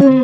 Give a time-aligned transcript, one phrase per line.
[0.00, 0.22] どうも。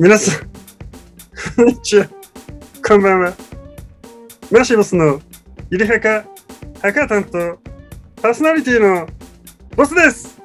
[0.00, 0.48] 皆さん、
[1.54, 2.08] こんにちは。
[2.84, 3.32] こんばんは。
[4.50, 5.20] マシボスの
[5.70, 6.24] ゆりはか、
[6.82, 7.56] はか担当、
[8.20, 9.06] パーソナリティの
[9.76, 10.36] ボスです。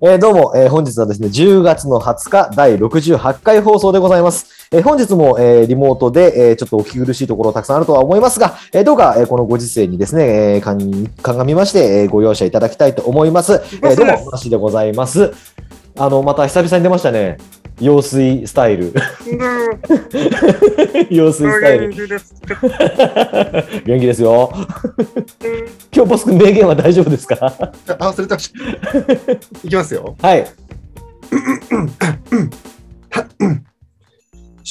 [0.00, 4.61] えーどうも、えー本日はですね、10月の20日、第68回放送でございます。
[4.72, 13.52] えー本日も、えーリモートで、えーちょっとお聞き苦しいところたくさんあるとは思いますが、えーどうか、えーこのご時世にですね、えーかん鑑みまして、えーご容赦いただきたいと思います。
[13.52, 15.32] えーどうも、マシでございます。
[15.98, 17.36] あの、また久々に出ましたね。
[17.80, 18.92] 用水スタイル。
[21.10, 21.88] 用水スタイル。
[21.90, 22.34] 元気です。
[23.84, 24.50] 元気ですよ。
[25.94, 27.36] 今日ボス君名言は大丈夫ですか？
[27.42, 27.52] あ、
[28.10, 28.58] 忘れてました。
[29.64, 30.16] いきますよ。
[30.22, 30.46] はい。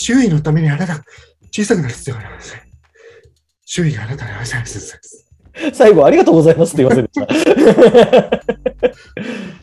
[0.01, 1.03] 周囲のためにあなたが
[1.51, 2.59] 小さくなる必要がありません。
[3.65, 5.27] 周囲があなたに愛される必要です。
[5.73, 8.41] 最後、ありがとうございますって言わせました。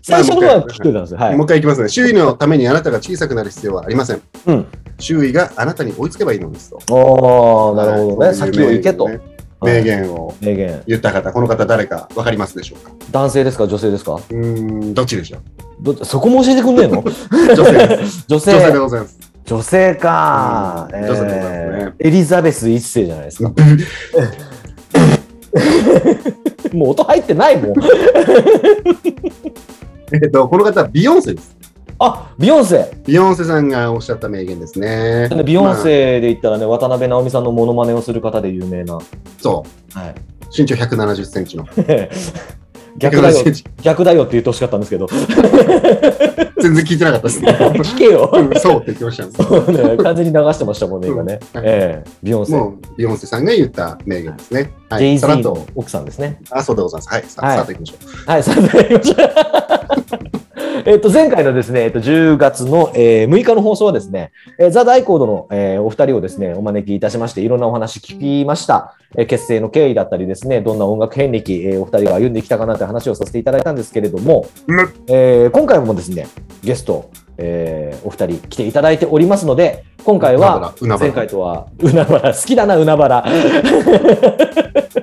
[0.00, 1.18] 最初の方は聞いてたんですよ。
[1.18, 1.46] はいもう。
[1.46, 1.88] 一回いきますね。
[1.88, 4.22] 周囲のためにあなたが小さくなる必要はありません。
[4.46, 4.66] うん。
[5.00, 6.78] 周囲があなたに追いつけばいいのですと。
[6.94, 8.26] おー、なるほどね。
[8.26, 9.08] はい先を行けと。
[9.60, 10.82] 名言を名言。
[10.86, 12.92] 言った方、この方誰か分かりますでしょうか？
[13.10, 13.66] 男性ですか？
[13.66, 14.12] 女性ですか？
[14.14, 14.36] うー
[14.90, 15.40] ん、どっちでしょう？
[15.94, 17.02] どそこも教えてくんねえの？
[17.02, 18.24] 女性です。
[18.30, 18.52] 女性。
[18.52, 19.17] 女性でございます。
[19.48, 23.50] 女性か、うん女性でございますねエリザベス一世じゃないですか。
[26.74, 27.72] もう音入ってないもん。
[30.12, 31.56] えっと、この方はビヨンセです。
[31.98, 32.90] あ、ビヨンセ。
[33.06, 35.30] ビヨンセさんがおっしゃった名言ですね。
[35.44, 38.94] ビヨンセで言ったらね、渡辺直美さんのモノマネをする方で有名な。
[38.94, 39.02] まあ
[39.38, 39.64] そ
[39.96, 39.98] う。
[39.98, 40.14] はい。
[40.56, 41.66] 身長170センチの。
[42.98, 43.64] 逆だよ170センチ。
[43.82, 45.06] 逆だよって言ってほしかったんですけど。
[46.60, 47.52] 全然聞いてなかったですね。
[47.52, 48.30] 聞けよ。
[48.32, 49.96] うんそうって言ってましたね。
[49.96, 51.38] 完全に流してましたもんね、今ね。
[51.54, 52.52] うんええビヨンセ。
[52.96, 54.72] ビヨンセさんが言った名言ですね。
[54.90, 55.18] はジェイい。
[55.18, 55.66] さらっとズの。
[55.76, 56.40] 奥さんですね。
[56.50, 57.08] あ、そうでございます。
[57.14, 57.24] はい。
[57.26, 58.30] さはいさあ、といきましょう。
[58.30, 60.47] はい、さあ、やりましょう。
[60.84, 68.94] えっと、前回のですね、えっと、10月の、えー6日の放送はですね、えーザ・ダイコードの、えーお二人をですね、お招きいたしまして、いろんなお話聞きました。
[69.16, 76.26] えー結成の経緯だったりですね、どんな音楽遍歴、えーお二人が歩んできたかなという話をさせていただいたんですけれども、むえー今回もですね、
[76.62, 83.24] ゲスト、えーお二人来ていただいておりますので、今回は、前回とは、海原、好きだな、海原。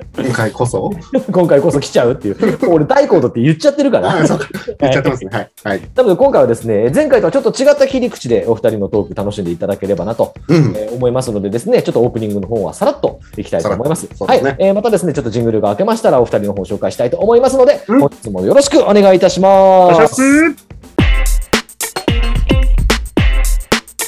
[0.02, 0.05] 今
[0.36, 0.90] 回こそ？
[1.32, 2.36] 今回こそ来ちゃうっていう。
[2.68, 4.10] 俺、大コードって言っちゃってるから。
[4.20, 4.48] あ、そうか。
[4.80, 5.30] 言っちゃってますね。
[5.32, 5.48] はい。
[5.64, 5.80] はい。
[5.94, 10.56] なので今回はですね、前回とはちょっと違った切り口でお二人のトーク楽しんでいただければなと、うん。
[10.76, 14.08] えー思いますのでですね、ちょっとオープニングの方はさらっといきたいと思います。
[14.20, 19.96] はいえーまたですね、ちょっとジングルが明けましたらお二人の方を紹介したいと思いますので、うん本日もよろしくお願いいたしおます。
[19.96, 20.66] 願いします。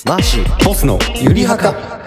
[0.06, 1.97] マーシーボスのゆりはか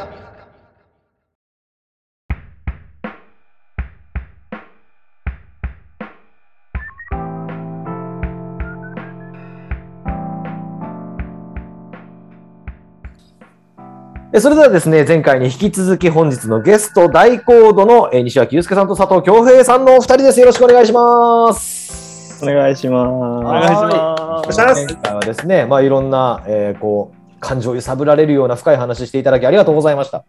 [14.40, 20.40] それではですね、前回に引き続き本日のゲスト、大コードの、えー西脇祐介さんと佐藤恭平さんのお二人です。
[20.40, 22.42] よろしくお願いします。
[22.42, 23.08] お願いします。
[23.09, 30.24] お願いしますお願いします今回はですね、まあ、いろんな、えーこう、感情揺さぶられるような深い話していただきありがとうございました。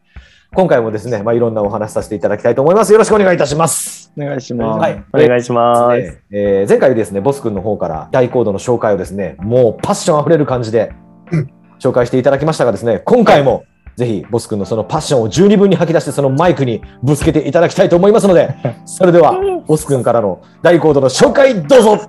[0.52, 2.90] 今回もですね、まあ、いろんなお話させていただきたいと思います。
[2.90, 4.12] よろしくお願いいたします。
[4.18, 4.80] お願いします。
[4.80, 6.18] はいお願いします。
[6.32, 10.92] えー前回ですね、ボス君の方から大コードの紹介をですね、もうパッションあふれる感じで
[11.30, 11.48] うん
[11.78, 13.64] 紹介していただきましたがですね、今回も
[13.96, 18.54] ぜひボス君のそのパッションを十二分に吐き出してそのマイクにぶつけていただきたいと思いますので、
[18.86, 19.34] それでは
[19.66, 22.00] ボス君からの大コードの紹介どうぞん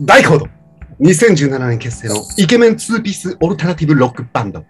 [0.00, 0.46] 大コード。
[1.00, 4.62] 2017年結成のイケメン2ピースオルタナティブロックバンド。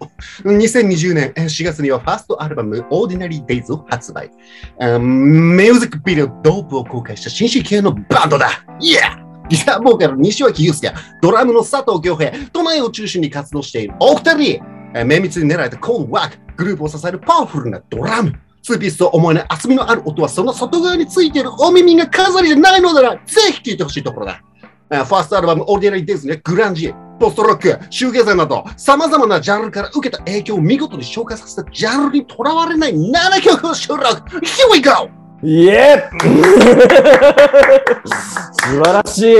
[0.44, 4.30] 2020年4月にはファーストアルバム Ordinary Days を発売。
[4.78, 8.48] うんミュージックビデオドープを公開した新進系のバンドだ。
[8.80, 14.79] イエーギターボーカル西脇祐介、ドラムの佐藤恭平、都内を中心に活動しているお二人。
[14.94, 18.32] えー綿密に練られたコールワーク、グループを支えるパワフルなドラム。
[18.62, 24.42] ツーピースと思えない厚みのある音はその外側についているお耳が飾りじゃないのなら、ぜひ聴いてほしいところだ。
[24.90, 35.08] えーファーストアルバム Ordinary Days にはグランジ、ポストロック、シューゲーザーなど、様々なジャンルから受けた影響を見事に紹介させたジャンルにとらわれない7曲を収録 !Here we go!
[35.42, 36.04] イエ
[38.52, 39.36] 素晴らしい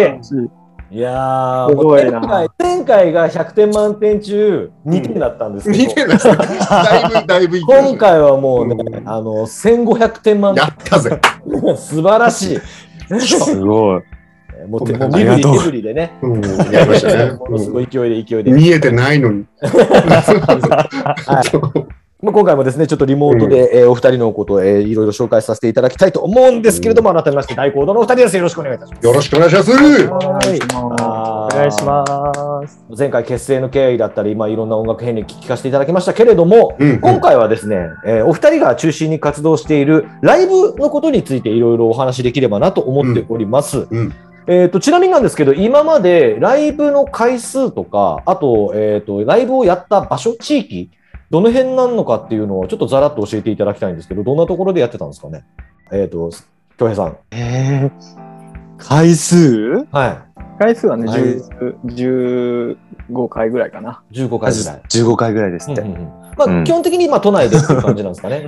[0.92, 6.37] いやーすごいな前回前回が100点満点中2点だったんですけど、2点ですね。
[6.37, 7.64] だいぶ、 だいぶいい。
[7.64, 11.20] 今回はもうね、うんあの1500点満やったぜ。
[11.48, 14.02] 点 素晴らしいすごい。
[14.69, 16.42] もうてこんなもう身振り手振りでねうん、
[16.72, 17.32] やりましたね。
[17.38, 19.38] ものすごい勢いで勢いで、うん見えてないのに。
[19.38, 19.44] も
[21.75, 21.88] う
[22.22, 28.37] まあ、今回もですね、ちょっとリモートで、えーお二人のことを、えーいろいろ紹介させていただきたいと思うんですけれども、改めまして大行動のお二人です。
[28.37, 29.06] よろしくお願いいたします。
[29.06, 29.70] よろしくお願いします。
[29.72, 29.76] お
[30.17, 32.84] お願いします。
[32.99, 43.87] 前回結成の経緯だったり、まあ、いろんな音楽編に聞かせていただきましたけれども、うんうん今回はですね、えーお二人が中心に活動しているライブのことについていろいろお話できればなと思っております。
[43.90, 44.12] うん
[44.46, 50.90] えー、とちなみになんですけど、今までライブの回数とか、あと,、えー、とライブをやった場所、地域、
[51.31, 55.44] どの辺なのかっていうのをちょっとざらっと教えていただきたいんですけど、どんなところでやってたんですかね？
[55.93, 56.31] えっ、と、
[56.77, 57.17] 京平さん。
[57.31, 57.91] えー、
[58.79, 59.87] 回数？
[59.93, 60.27] は
[60.59, 62.77] 回数はね、はい10
[63.11, 64.03] 15回ぐらいかな。
[64.11, 64.21] い。
[64.21, 64.82] 15回ぐらい。
[64.88, 65.81] 15回ぐらいですって。
[65.81, 66.06] うんうんうん
[66.37, 68.44] まあ、うん基本的にまあ都内でっていう感じなんですかね？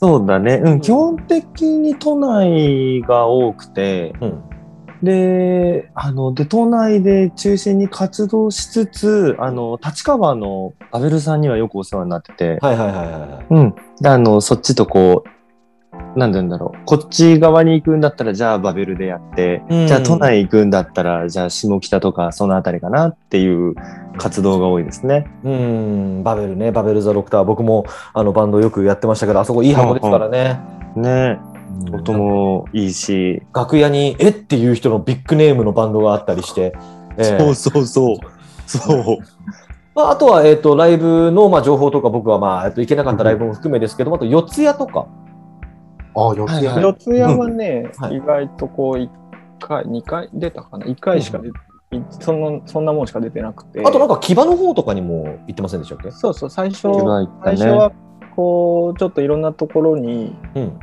[0.00, 0.62] そうだね。
[0.64, 4.42] うん、基本的に都内が多くて、うん。
[5.02, 13.46] で、あの、で、都内で中心に活動しつつ、あの、立川のアベルさんにはよくお世話になってて、はいはいはいはいはい。
[13.50, 13.74] うん。
[14.00, 16.78] で、あの、そっちとこう、なんて言うんだろう。
[16.84, 23.74] こっち側に行くんだったら、じゃあバベルでやって、うんじゃあ都内行くんだったら、じゃあ下北とかそのあたりかなっていう
[24.16, 25.26] 活動が多いですね。
[25.44, 27.84] うん、バベルね、バベルザ・ロクター、僕も
[28.14, 30.60] あのバンドよくやってましたけど、あそこいい箱ですからね。
[30.96, 31.57] ねうん
[31.92, 34.28] 音もいいし、楽屋にえ？
[34.28, 36.74] っていう人のビッグネームのバンドがあったりして、
[37.16, 38.16] えーそうそうそう。
[38.66, 39.18] そう。
[39.94, 45.08] まあ、あとは、えー、とライブの、まあ、情報とか僕は、まあえっと行けなかったライブも含めですけども、あと四谷とか、
[46.14, 49.08] あ、四はいはい四谷はね、はい意外とこう、1
[49.58, 51.58] 回、2回出たかな ?1 回しか出て、
[51.96, 53.82] いそんなそんなもんしか出てなくて。
[53.84, 56.10] あとなんか木場の方とかにも行ってませんでしたっけ？
[56.12, 57.56] そうそう、最初、一番行ったね。
[57.56, 57.92] 最初は
[58.36, 60.78] こう、ちょっといろんなところにうん。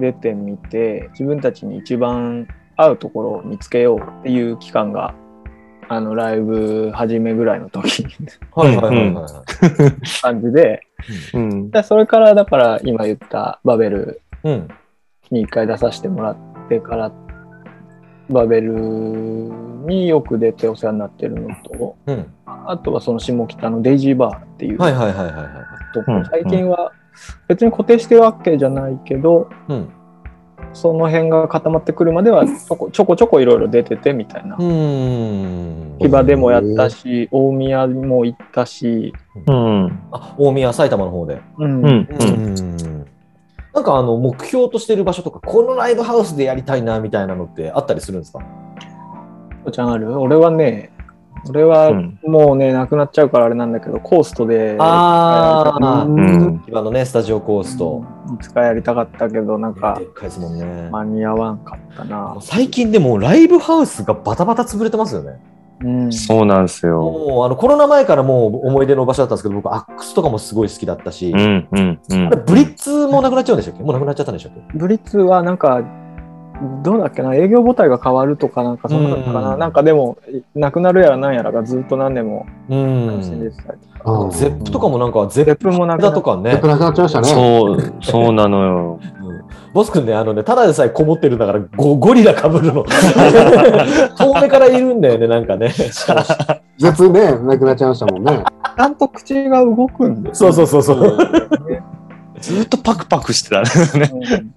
[0.00, 5.14] 出てみて、自分たちに一番合うところを見つけようっていう期間が、
[5.88, 8.06] あの、ライブ始めぐらいの時
[8.52, 10.20] はいはいはいはい。
[10.22, 10.82] 感じで、
[11.34, 11.70] うん。
[11.70, 14.68] でそれからだから今言ったバベルうん。
[15.30, 16.36] に一回出させてもらっ
[16.68, 17.12] てから、
[18.28, 22.26] バベルによく出てお世話になってるのと、うん。
[22.66, 26.92] あとはその下北のデイジーバーっていうはいはいはいはい最近は
[27.48, 29.88] 別に固定してるわけじゃないけど、うん。
[30.72, 34.56] その辺が固まってくるまではちょこちょこちょこいろいろ出ててみたいな。
[34.56, 35.96] うん。
[35.98, 39.12] 木場でもやったし、大宮も行ったし、
[39.46, 39.86] うん。
[40.12, 41.40] あ、大宮、埼玉の方で。
[41.58, 41.86] うんうん。
[41.86, 43.06] うん。
[43.72, 48.40] なんかあの目標としてる場所とか、このライブハウスでやりたいなみたいなのってあったりするんですか？
[49.64, 50.20] おちゃんある？
[50.20, 50.92] 俺はね、
[51.48, 56.62] 俺はうんもうね、なくなっちゃうからあれなんだけど、コーストで、ああ、うん。
[56.68, 58.04] 今のね、スタジオコースト。
[58.34, 60.90] いつかやりたかったけど、なんかでっかいですもんね。
[60.90, 62.36] 間に合わんかったな。
[62.40, 65.40] 最近でもライブハウスがバタバタ潰れてますよね。
[65.82, 67.00] うん、そうなんですよ。
[67.00, 71.68] もうあのコロナ前からもう思い出の場所だったんですけど、僕、アックスとかもすごい好きだったし、うん。
[71.72, 72.00] うん。
[72.10, 73.82] うんあれ、ブリッツもなくなっちゃうんでしたっけ？
[73.82, 74.78] もうなくなっちゃったんでしたっけ？
[74.78, 75.82] ブリッツはなんか、
[76.82, 80.18] どうだっけな、営業母体が変わるとかなんかそんなのかな、うんなんかでも、
[80.54, 84.26] なくなるやらなんやらがずっと何年もうん楽しんでたりとか。
[84.26, 87.28] あゼップとかもなんか、ゼップゼップもなくなっだとかねなくなっちゃいましたね。
[87.28, 89.00] そう、そうなのよ。
[89.72, 92.84] ボス君ね、あのね、ただでさえこもってるんだから、ゴゴリラかぶるの。
[94.18, 95.72] 遠目からいるんだよね、なんかね。
[96.78, 98.44] 絶ね、なくなっちゃいましたもんね。
[98.76, 101.18] ちゃんと口が動くんですそうそうそうそう。
[102.40, 104.50] ずっとパクパクしてたね。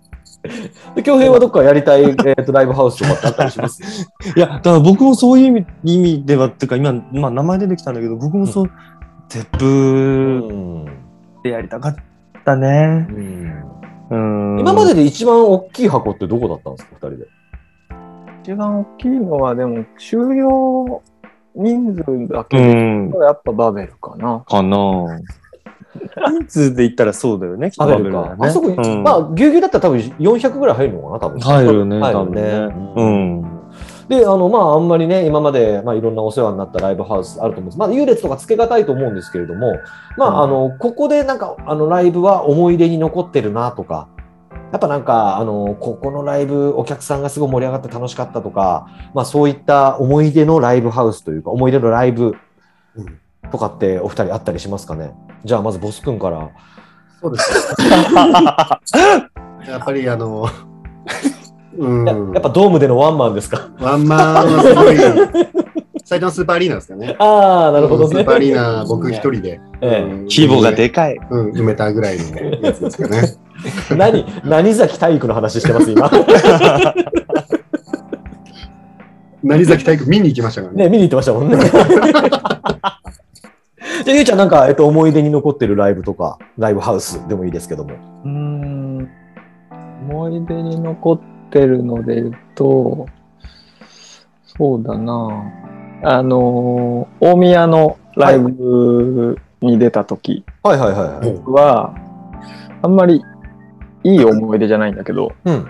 [0.95, 3.81] で、京平はどっかやりたい、 えー、とライブハウスとかってあったりします？
[4.35, 8.71] いや、だから僕もそういう意味意味では、っていうか今、まあ名前出てきたんだけど、僕もそう、
[9.29, 10.85] ゼップん
[11.43, 11.95] でやりたかっ
[12.45, 13.07] たね。
[14.09, 14.59] うん。
[14.59, 17.27] 今までで一番大きい箱ってどこだったんですか、二人で。
[18.43, 21.01] 一番大きいのは、でも、収容
[21.55, 23.09] 人数だけうで、ん。
[23.11, 24.43] やっぱバベルかな。
[24.47, 24.77] かな。
[26.29, 27.71] 人数で言ったらそうだよね。
[27.77, 28.35] バベルか。
[28.39, 31.39] あそこ、うんまあ、ぎゅうぎゅうだったら多分400ぐらい入るのかな、多分。
[31.39, 31.99] 入るよね。
[31.99, 32.41] 多分ね。
[32.95, 33.59] ううんん。
[34.07, 37.77] で、あの、まあ、あんまりね、今まで、まあ、いろんなお世話になったライブハウスあると思うんです。
[37.77, 39.73] まあ、優劣とかつけがたいと思うんですけれども、
[40.17, 44.07] まあ、あの、ここでなんか、あの、ライブは思い出に残ってるなとか、
[44.71, 52.35] やっぱなんか、あの、ここのライブ、お客さんがすごい盛り上がって楽しかったとか、まあ、そういった思い出のライブハウスというか、思い出のライブ
[52.95, 53.19] うん
[53.51, 55.13] とかってお二人あったりしますかね？
[55.45, 56.49] じゃあ、まずボス君から。
[57.21, 57.75] そうです。
[59.69, 60.47] やっぱりあの、
[61.77, 62.05] うん。
[62.07, 63.69] ややっぱドームでのワンマンですか？
[63.79, 64.97] ワンマンはすごい、
[66.05, 67.15] 埼玉スーパーアリーナですかね。
[67.19, 68.15] ああ、なるほどね。
[68.15, 71.17] スーパーアリーナ、僕一人で、えうん規模がでかい。
[71.29, 72.23] うん、埋めたぐらいの
[72.61, 73.21] やつですかね。
[73.91, 76.11] え、 何、何崎体育の話してます、今？
[79.43, 80.83] 成崎体育見に行きましたからね。
[80.85, 81.57] ね、見に行ってましたもんね。
[84.03, 87.93] じゃあ、ゆうちゃんなんか、えっと、思い出に残ってるライブとか、ライブハウスでもいいですけども。
[88.25, 89.09] うーん
[90.09, 91.19] 思い出に残っ
[91.49, 93.05] てるので言うと、
[94.45, 95.51] そうだな
[96.03, 101.41] あのー大宮のライブに出た時はいはいはいはい。
[101.45, 101.95] は、
[102.81, 103.23] あんまり
[104.03, 105.65] いい思い出じゃないんだけど、うん。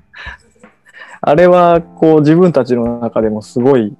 [1.20, 3.94] あれはこう自分たちの中でもすごい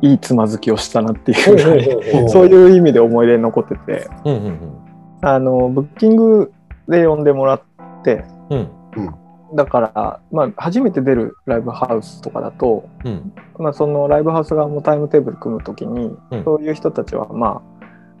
[0.00, 4.88] いいつまずきをしたなっていうぐらい、そういう意味で思い出に残ってて、うんうん
[5.20, 6.52] あの、ブッキング
[6.88, 7.62] で呼んでもらっ
[8.04, 8.70] て、うん。
[9.54, 13.32] だから、まあ、初めて出るライブハウスとかだと、うん。
[13.58, 17.62] まあ、そのライブハウス側もタイムテーブル組むときに、うんそういう人たちは、ま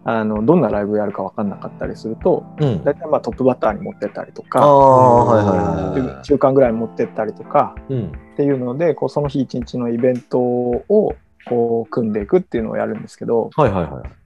[0.04, 2.82] あ、あのどんなライブやるか分かんなかったりすると、うん。
[2.82, 7.94] 大体まあトップバッターに持ってったりとか、はいはいはいは中間ぐらいに持ってったりとかい。
[7.94, 8.06] うん。
[8.08, 11.14] っていうので、こうその日一日のイベントを
[11.46, 14.18] こう組んでいくっていうのをやるんですけど、はいはいはい。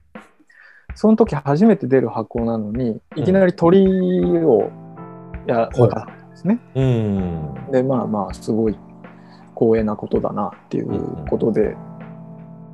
[0.94, 3.86] その時初めて出る箱なのに、いきなり鳥
[4.44, 4.70] を
[5.46, 6.60] やほうったんですね。
[6.74, 7.70] うん。
[7.70, 8.76] で、まあまあ、すごい
[9.54, 11.76] 光栄なことだなっていうことで、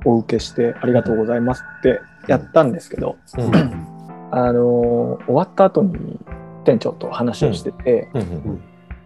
[0.05, 3.51] お受けしてありがとうございますってやったんですけど、うん。
[4.31, 6.19] あのー終わった後に
[6.63, 8.61] 店長と話をしてて、うん。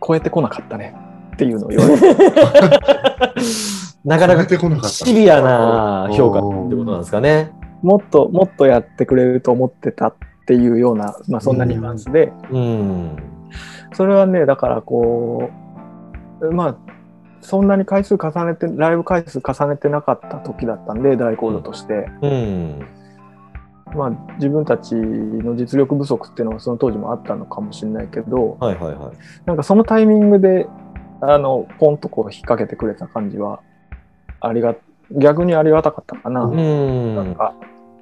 [0.06, 0.96] 超えてこなかったね
[1.34, 2.16] っていうのを言われて、
[4.05, 4.89] なかなかてこなかった。
[4.89, 7.51] シビアな評価ってことなんですかね。
[7.81, 13.17] もっともっとやってくれると思ってたっていうような、まあそんなニュアンスで、うん。
[13.93, 15.50] それはね、だからこ
[16.41, 16.77] う、まあ、
[17.41, 22.10] そんなに回数重ねて、ライブ回数重ねてなかった時だったんで、大コードとして。
[22.22, 22.86] うん。
[23.95, 29.17] まあ、自分たちの実力不足っていうのはその当時もあったのかもしれないけど、はいはいはい。
[29.45, 30.67] なんかそのタイミングで、
[31.22, 33.62] あの、ポンとこう引っ掛けてくれた感じは、
[34.43, 34.75] ありが、
[35.12, 36.43] 逆にありがたかったかな。
[36.43, 37.15] うん。
[37.15, 37.53] なんか、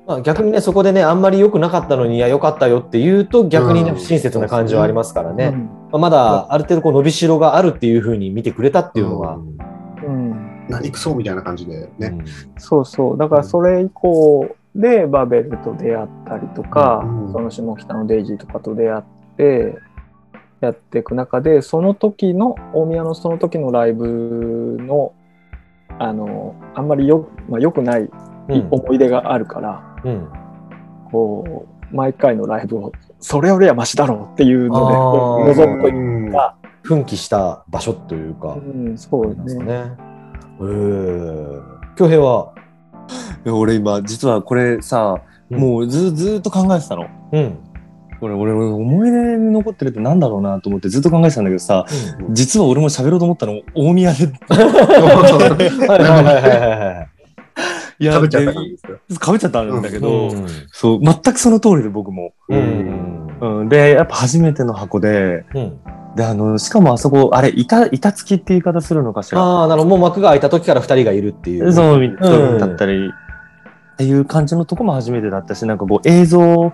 [0.08, 5.52] まあ、逆にね、そこでね、あんまり良くなかったのに、いや、良かったよって言うと、逆にね、うん不親切な感じはありますからね。
[5.54, 9.36] うんまあまだ、ある程度こう伸びしろがあるっていうふうに見てくれたっていうのは。
[9.36, 12.18] うん、何くそみたいな感じでね。
[12.58, 13.18] そうそう。
[13.18, 19.04] だからそれ以降でバベルと出会ったりとか、うんその下北のデイジーとかと出会っ
[19.38, 19.78] て、
[20.62, 25.14] やっていく中で、その時の、大宮のその時のライブの、
[26.02, 28.10] あの、あんまりよ、まあ、良くない
[28.50, 28.68] うん。
[28.72, 30.28] 思い出があるから、うん。
[31.12, 38.56] こう、毎回のライブを、それよりはマシだろうっていうので、望むといううんか、奮起した場所というか。
[38.56, 39.74] うん、そうですかね。
[39.74, 39.80] ね。
[39.80, 41.60] へえ。
[41.96, 42.54] 恭平は、
[43.46, 47.08] いや俺今、実はこれさ、うんもうずずーっと考えてたの。
[47.34, 47.58] うん。
[48.22, 51.88] これ俺、俺思い出に残ってるってなんだろうなと思ってずっと考えてたんだけどさ、
[52.30, 54.28] 実は俺も喋ろうと思ったの大宮で。
[55.90, 57.08] は
[58.00, 59.00] いや食べちゃったで感じですよ。
[59.20, 62.34] かぶっちゃったんだけど、うんそう、全くその通りで僕も。
[62.48, 63.28] うん。
[63.42, 65.80] うん、で、やっぱ初めての箱で、うん。
[66.16, 69.42] で、あの、しかもあそこ、あれ、板、板付きって言い方するのかしら。
[69.42, 69.98] ああ、なるほど。
[69.98, 71.74] もう幕が開いた時から二人がいるっていう。
[71.74, 73.12] そう、だったり、
[73.94, 76.74] っていう感じのとこも初めてだったし、なんかこう映像を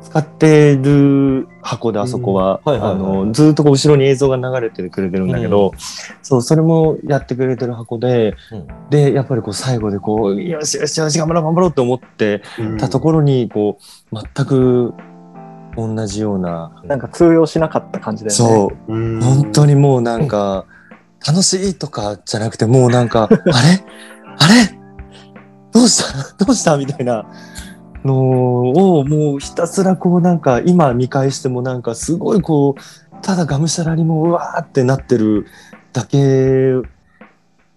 [0.00, 2.72] 使ってる箱であそこは、うん。
[2.72, 5.72] はいはいはいあの、ずっとこう後ろに映像が流れてくれてるんだけど、
[6.22, 8.66] そう、それもやってくれてる箱で、うん。
[8.90, 12.76] で、やっぱりこう最後でこう、よしよしよし、頑張ろう頑張ろうって思ってうん。
[12.78, 13.78] たところに、こ
[14.12, 14.94] う、全く
[15.76, 18.36] 同じような、なんか通用しなかった感じだよね。
[18.36, 19.20] そう、うん。
[19.20, 20.64] 本当にもうなんか、
[21.26, 23.34] 楽しいとかじゃなくて、もうなんか、 あれ？
[24.38, 24.78] あれ？
[25.72, 26.02] どうし
[26.38, 26.38] た？
[26.44, 26.76] どうした？
[26.78, 27.26] みたいな
[28.08, 32.80] のを、もうひたすらこうなんか、今見返してもなんかすごいこう、
[33.22, 35.46] ただがむしゃらにもうわーってなってる
[35.92, 36.74] だけ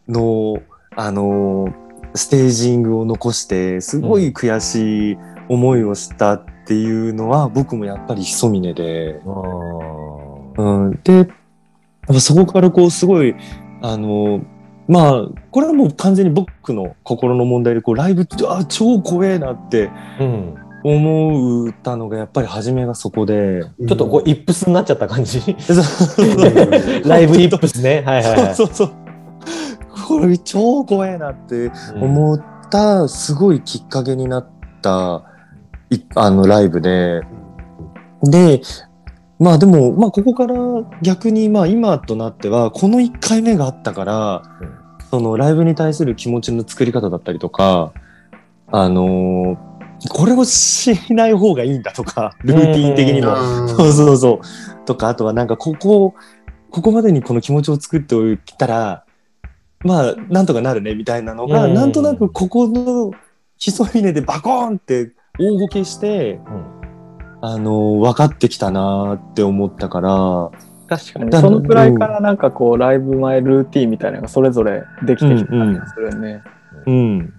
[0.07, 0.61] の、
[0.95, 1.73] あの、
[2.13, 9.29] ステージングを残して、すごい悔しい思いをしたっていうのは、僕もやっぱりひそみねで、あ
[10.57, 11.29] うん、で、
[12.19, 13.35] そこからこうすごい、
[13.81, 14.41] あの、
[14.91, 20.55] まあ、これはもう完全に僕の心の問題で、こうライブって、あ、超怖えなってーうん。
[20.83, 23.63] 思ったのが、やっぱり初めがそこで。
[23.87, 25.39] ちょっとこう、イップスになっちゃった感じ。
[27.05, 28.03] ライブイップスね。
[28.05, 28.55] はいはいはい。
[28.55, 28.91] そうそうそう。
[30.07, 34.49] これ超怖えなってうん思った、すごいきっかけになっ
[34.81, 35.23] た、
[35.89, 37.21] いあの、ライブで、
[38.23, 38.59] で、
[39.39, 40.55] まあでも、まあここから
[41.01, 44.80] 逆に、まあ今となっては、この1回目があったから、うん
[45.11, 47.93] そのライブに対する気持ちの作り方だったりとか、
[48.71, 49.71] あのー
[50.09, 53.35] これをしない方がいいんだとか、ルーティン的にも。
[53.67, 54.85] そうそうそう。
[54.87, 56.15] とか、あとはなんかここ、
[56.71, 59.05] ここまでにこの気持ちを作っておいたら、
[59.83, 63.11] まあ、なんとかなるね、みたいなのが、うんなんとなくここの
[63.57, 66.39] ひそみねでバコーンって大ごけして、
[67.41, 70.51] あの、分かってきたなーって思ったから、
[70.91, 71.31] 確かに。
[71.31, 76.43] だそのくらいからなんかこう、ライブ前ルーティンみたいなのがそれぞれできてきた感じがするよね。
[76.85, 77.33] うん。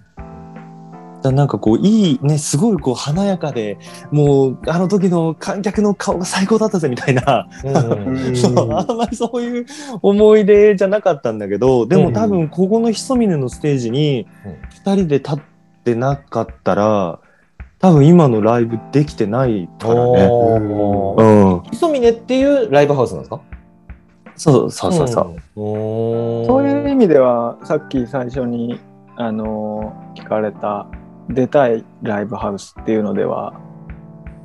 [1.21, 3.77] だなんかこう、いいね、すごいこう華やかで、
[4.09, 8.35] もう、あの時の観客の顔が最高だったぜみたいな、うん。
[8.35, 9.65] そう あんまりそういう
[10.01, 14.55] 思い出じゃなかったんだけど、でも多分ここのひそみねのステージにうん。
[14.71, 15.39] 二人で立っ
[15.83, 17.19] てなかったら、
[17.83, 20.27] 多分今のライブできてないからね。
[20.31, 21.63] おうーん。
[21.63, 23.41] ひそみねっていうライブハウスなんですか？
[24.37, 25.21] そうそうそうそ
[25.57, 25.61] う。
[25.61, 26.45] うん。
[26.45, 28.79] そういう意味では、さっき最初に、
[29.17, 30.87] あのー聞かれた、
[31.27, 33.53] 出たいライブハウスっていうのでは、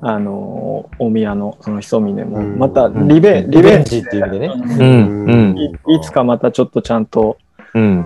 [0.00, 4.54] あのー大宮のそのひそみねも、うんまたリベ,、リベンジっていう意味でね。
[4.56, 5.30] うんうん。
[5.30, 5.58] うん。
[5.58, 7.38] いいつかまたちょっとちゃんと
[7.72, 8.04] うん。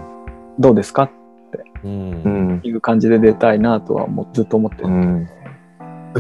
[0.59, 1.05] どうですか？
[1.05, 1.11] っ
[1.85, 4.89] うんいう感じで出たいなとはもうずっと思ってる。
[4.89, 5.29] うん。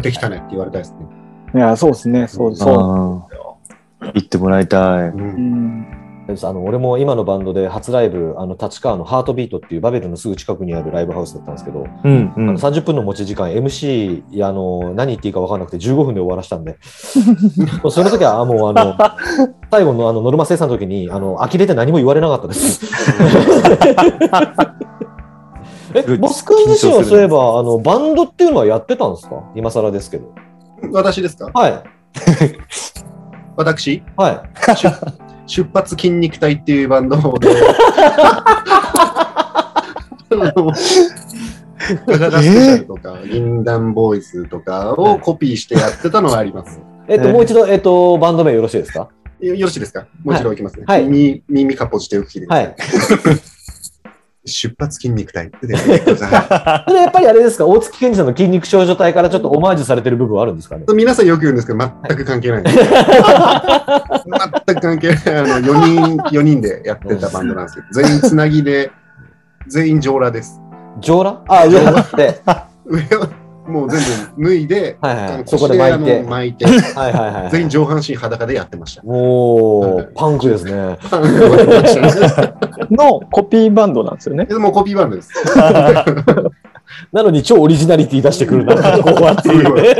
[0.00, 1.07] できたねって言われたいですね。
[1.54, 2.26] いや、そうですね。
[2.26, 2.75] そうそう。
[2.75, 5.09] あー言ってもらいたい。
[5.11, 6.02] うんうん
[6.45, 12.26] あの俺も今のバンドで初ライブ、あの立川のハートビートっていうバベルのすぐ近くにあるライブハウスだったんですけど、うん。
[12.28, 12.57] うあのん。
[12.57, 16.78] 30分の持ち時間、MC あの何言っていいか分からなくて15分で終わらしたんで、
[17.83, 18.97] もうその時はあもうあの
[19.71, 22.87] 最後のあのノルマ生産の時にあの呆れて何も言われなかったです。
[25.95, 29.43] え、ボス君自身はそういえばあのバンドっていうのはやってたんですか？
[29.55, 30.35] 今更ですけど。
[30.93, 31.51] 私ですか？
[31.53, 31.83] はい。
[33.57, 34.03] 私？
[34.17, 34.41] はい。
[35.47, 37.49] 出発筋肉体っていうバンドで、
[40.31, 40.73] あの
[42.07, 46.81] ガガガスペシャルとか、銀杏ボーイズとかをコピーしてやってたのはあります。
[47.09, 49.09] えっと、えもう一度、えっと、バンド名よろしいですか？
[49.41, 50.07] よよろしいですか？
[50.23, 50.85] もう一度いきますね。
[50.87, 52.67] はい耳耳かっぽじってよく聞いてください。
[52.67, 52.77] はい。
[54.45, 60.85] 出発筋肉体 でやってくださでやっぱりあれですか、大月健二さんの筋肉少女隊からちょっとオマージュされてる部分はあるんですかね？
[60.89, 62.63] い皆さんよく言うんですけど、全く関係ない。
[62.65, 62.75] 全
[64.77, 65.37] く関係ない。
[65.37, 68.90] あの4人、四人でやってたバンドなんですけど、全員つなぎで、
[69.69, 70.61] 全員上裸です。
[71.01, 71.43] 上裸？
[71.49, 72.40] あ、上裸って。
[72.87, 73.29] 上は
[73.73, 74.01] もう全
[74.37, 76.73] 部脱いで、はいはいあのそこで巻いて巻いて、は
[77.09, 77.51] いはいはい。
[77.51, 79.03] 全員上半身裸でやってました。
[79.05, 80.99] おー、パンクですね。
[82.91, 84.45] のコピーバンドなんですよね。
[84.45, 85.31] でもコピーバンドです。
[87.13, 89.95] なのに超オリジナリティ出してくるな、 ここはっていうね。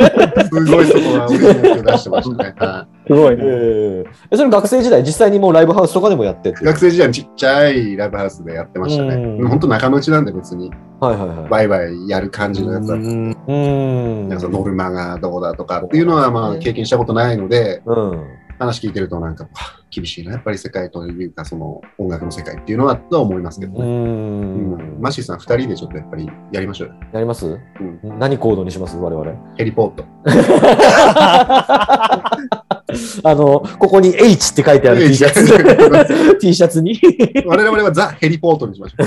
[0.45, 2.55] すごいそこはオリジナリティを出してましたね。
[2.59, 3.43] はすごいえね。
[3.43, 9.15] ーえそれ学生時代、実際にもうライブハウスとかでもやって学生時代にちっちゃいライブハウスでやってましたね。
[9.15, 11.49] うん本当仲間内なんで別にはいはいはい。
[11.49, 13.03] バイバイやる感じのやつだった。
[13.03, 14.29] うんうーん。
[14.29, 18.27] なんかノルマがどうだとかっていうのはまあ経験したことないので、うん。
[18.59, 23.85] 話聞いてるとなんか、はあ厳しいな、やっぱり世界というか、その音楽の世界っていうのはとは思いますけどうーね。
[23.85, 25.01] うんん。
[25.01, 26.95] マシーさん、二人でちょっとやっぱりやりましょうよ。
[27.13, 27.47] やります？
[27.47, 27.59] う
[28.07, 28.97] ん何コードにします？
[28.97, 29.55] 我々。
[29.57, 30.05] ヘリポート。
[33.25, 36.39] あの、ここに H って書いてある T シャツ。
[36.41, 37.01] T シャツに。
[37.47, 39.07] 我々はザ・ヘリポートにしましょう。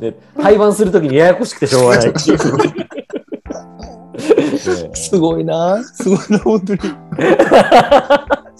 [0.00, 2.12] ね対バンするときにややこしくてしょうがない
[4.94, 5.82] すごいな。
[5.82, 6.80] すごいな、本当に。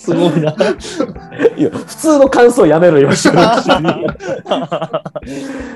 [0.00, 0.54] すごいな。
[1.56, 3.10] いや、普通の感想やめろよ。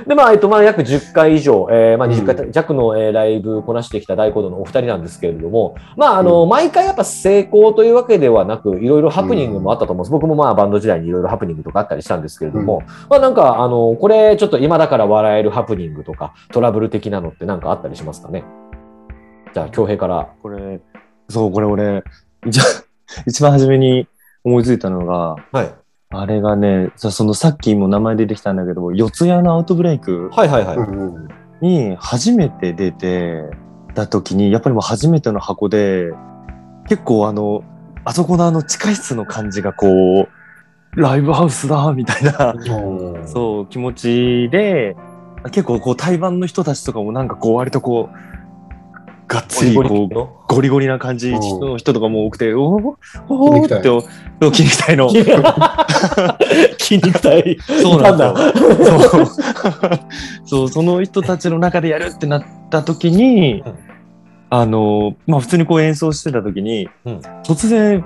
[0.06, 10.10] で、まあ、えっと、まあ、約10回以上、えーまあ、20回弱の、えーライブこなしてきた大講堂のお二人なんですけれども、まあ、あの、毎回やっぱ成功というわけではなく、いろいろハプニングもあったと思うんです。
[10.10, 18.42] 僕もまあ、バンド時代にいろいろハプニングとかあったりしたんですけれども、まあ、なんか、あの、これ、ちょっと今だから笑えるハプニングとか、トラブル的なのってなんかあったりしますかね？
[19.52, 20.28] じゃあ、京平から。
[20.42, 20.80] これ、
[21.28, 22.02] そう、これ俺、
[22.46, 22.62] じゃ
[23.26, 24.06] 一番初めに
[24.44, 25.74] 思いついたのが、はい。
[26.10, 30.30] あれがね、さそのさっきも名前出てきたんだけど、四谷のアウトブレイク
[31.60, 33.42] に初めて出て
[33.94, 36.12] た時に、やっぱりもう初めての箱で、
[36.88, 37.64] 結構あの、
[38.04, 40.28] あそこのあの地下室の感じがこう、
[41.00, 44.94] ライブハウスだみたいな、うんそう、気持ちで、
[45.46, 48.33] 結構こう対バンの人たちとかもなんかこう割とこう、
[49.26, 50.44] がっつりこう、の？
[50.48, 52.96] ゴリゴリな感じの人とかも多くて、おー
[53.28, 54.08] お筋肉体ーって、
[54.40, 55.10] そう筋肉体の。
[56.78, 57.58] 筋肉体。
[57.82, 58.34] そうなんだ。
[58.36, 59.26] そう。
[60.44, 63.74] そう、その人たちの中でやるってなった時に、うん。
[64.50, 67.18] あの、まあ普通にこう演奏してた時に、うん。
[67.44, 68.04] 突然、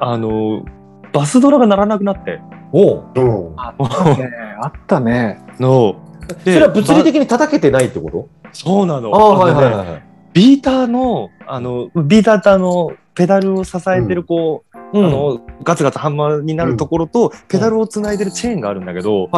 [0.00, 0.64] あの、
[1.12, 2.40] バスドラが鳴らなくなって、
[2.72, 3.04] おう。
[3.16, 3.20] う。
[3.20, 3.74] んあ
[4.16, 4.30] ね。
[4.62, 5.40] あったね。
[5.58, 5.96] の、
[6.44, 8.28] それは物理的に叩けてないってこと？
[8.52, 9.14] そうなの。
[9.14, 10.05] ああ、はいはいはい。
[10.36, 19.30] ビーターの、あの、ビーターってあの、ペダルを支えてるこう、うんあのガツガツハンマーになるところと、ペダルをつないでるチェーンがあるんだけど。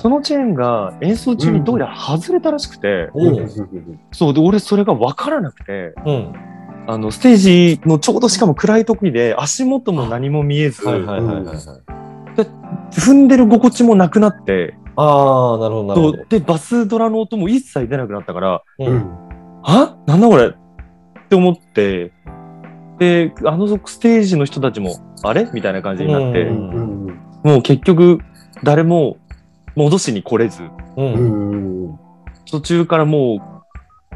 [0.00, 3.46] そのチェーンが演奏中にどうやら外れたらしくて、おう
[4.10, 6.32] そうで俺それが分からなくてうん。
[6.86, 10.82] あのステージのちょうどしかも暗い時で足元も何も見えず。
[10.82, 10.96] 踏
[13.12, 16.24] んでる心地もなくなってああ、なるほどなるほど。
[16.24, 19.27] でバスドラの音も一切出なくなったからうん
[19.70, 19.96] あ？
[20.06, 20.46] なんだこれ？
[20.46, 20.52] っ
[21.28, 22.12] て思って。
[22.98, 25.48] であのステージの人たちもあれ？
[25.52, 28.18] みたいな感じになって、うんもう結局
[28.64, 29.18] 誰も
[29.76, 30.62] 戻しに来れず。
[30.96, 31.98] うん。
[32.50, 33.40] 途中からもう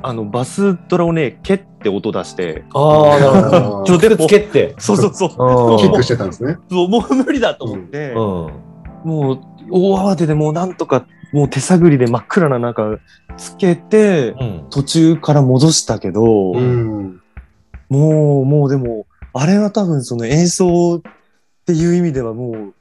[0.03, 2.65] あのバスドラをね蹴って音出して。
[2.75, 3.83] ああ、なるほど。
[3.83, 4.75] あちょ蹴って。
[4.79, 5.29] そうそうそう。
[5.29, 6.57] うんキックしてたんですね。
[6.71, 8.17] そうもう無理だと思って、うん。
[8.17, 12.99] もう大慌てでもうなんとかもう手探りで真っ暗な中
[13.37, 14.67] つけてうん。
[14.71, 17.21] 途中から戻したけど、うん。
[17.89, 21.03] もうもうでもあれは多分その演奏っ
[21.67, 22.75] ていう意味ではもう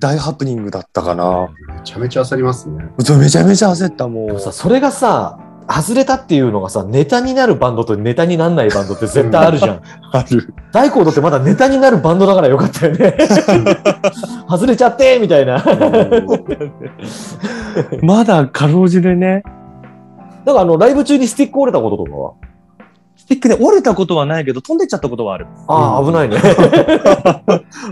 [0.00, 1.48] 大ハプニングだったかな。
[1.74, 2.84] めちゃめちゃ焦りますね。
[2.96, 4.26] めちゃめちゃ焦ったもう。
[4.28, 5.38] でもさ、それがさ、
[5.70, 9.82] 外れたっていうのがさ、ネタになるバンドとネタにならないバンドって絶対あるじゃん。
[10.12, 10.54] ある。
[10.72, 13.14] 大コードってまだネタになるバンドだからよかったよね。
[14.48, 15.58] 外れちゃってみたいな。
[15.58, 15.78] だ か
[18.00, 19.42] まだかろうじてね。
[20.46, 22.32] らあの、ライブ中にスティック折れたこととかは？
[23.16, 25.46] スティックね、折れたことはないけど飛んでっちゃったことはある。
[25.66, 26.38] ああ、危ないね。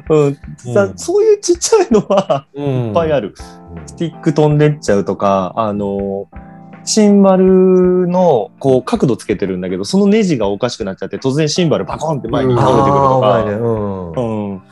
[0.08, 0.34] うん。
[0.72, 3.34] さうんそういうちっちゃいのはいいっぱいある。
[3.84, 6.28] スティック飛んでっちゃうとか、あの、
[6.86, 13.44] シンバルのこう角度つけてるんだけど、そのネジがおかしくなっちゃって、突然シンバルパコンって前に倒れてくるとか。
[13.44, 14.52] うん。
[14.52, 14.62] うん。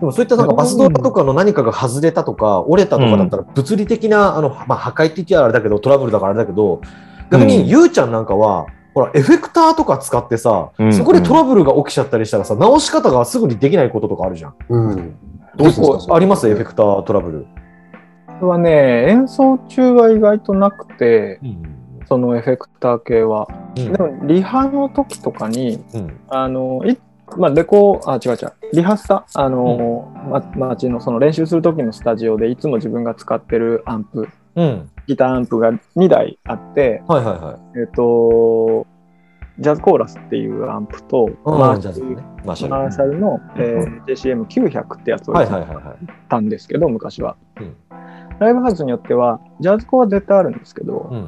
[0.00, 6.82] でもそういったなんかバスドラとかの何かが外れたとか、折れたとかだったら、物理的な、あの、まあ、破壊って言ってはあれだけど、トラブルだからあれだけど、
[7.30, 14.54] 逆うんにゆうちゃんなんかは、ほら、エフェクターとか使ってさ、うんそこでトラブルが起きちゃったりしたらさ、直し方がすぐにできないこととかあるじゃん。
[14.68, 15.16] うん。
[15.56, 15.68] どう
[16.14, 16.48] あります？
[16.48, 17.46] エフェクタートラブル。
[18.46, 21.40] はね、演奏中は意外となくて、
[22.06, 23.48] そのエフェクター系は。
[23.50, 26.98] うんでも、リハの時とかに、うんあの、い
[27.36, 34.90] まあ、レコ、あ、違う違う、リハスタ、あの、ま、街のその練習する時のスタジオでいつも自分が使ってるアンプ、うん。
[35.06, 37.78] ギターアンプが2台あって、はいはいはい。
[37.80, 38.86] えっ、と、
[39.58, 42.22] ジャズコーラスっていうアンプと、うんマージャズのね。
[42.44, 42.70] マーシャル。
[42.72, 45.96] マーシャルの、えー JCM900 ってやつをはい使っはいはいはい。
[46.28, 47.36] たんですけど、昔は。
[47.60, 47.76] うん
[48.40, 51.26] ライブハウスによっては、ジャズコは絶対あるんですけど、うん。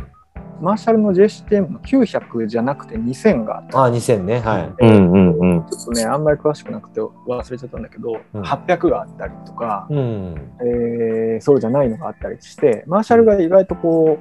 [0.63, 4.41] マーシャルの JCM の900じゃなくて2000があって、ああ、2000ね。
[4.41, 4.73] はい。
[4.81, 5.67] うんうんうん。
[5.67, 10.51] ちょっとね、あんまり詳しくなくて忘れちゃったんだけど、うん800があったりとか、うん。
[10.61, 14.19] えーそうじゃないのがあったりして、マーシャルが意外とこ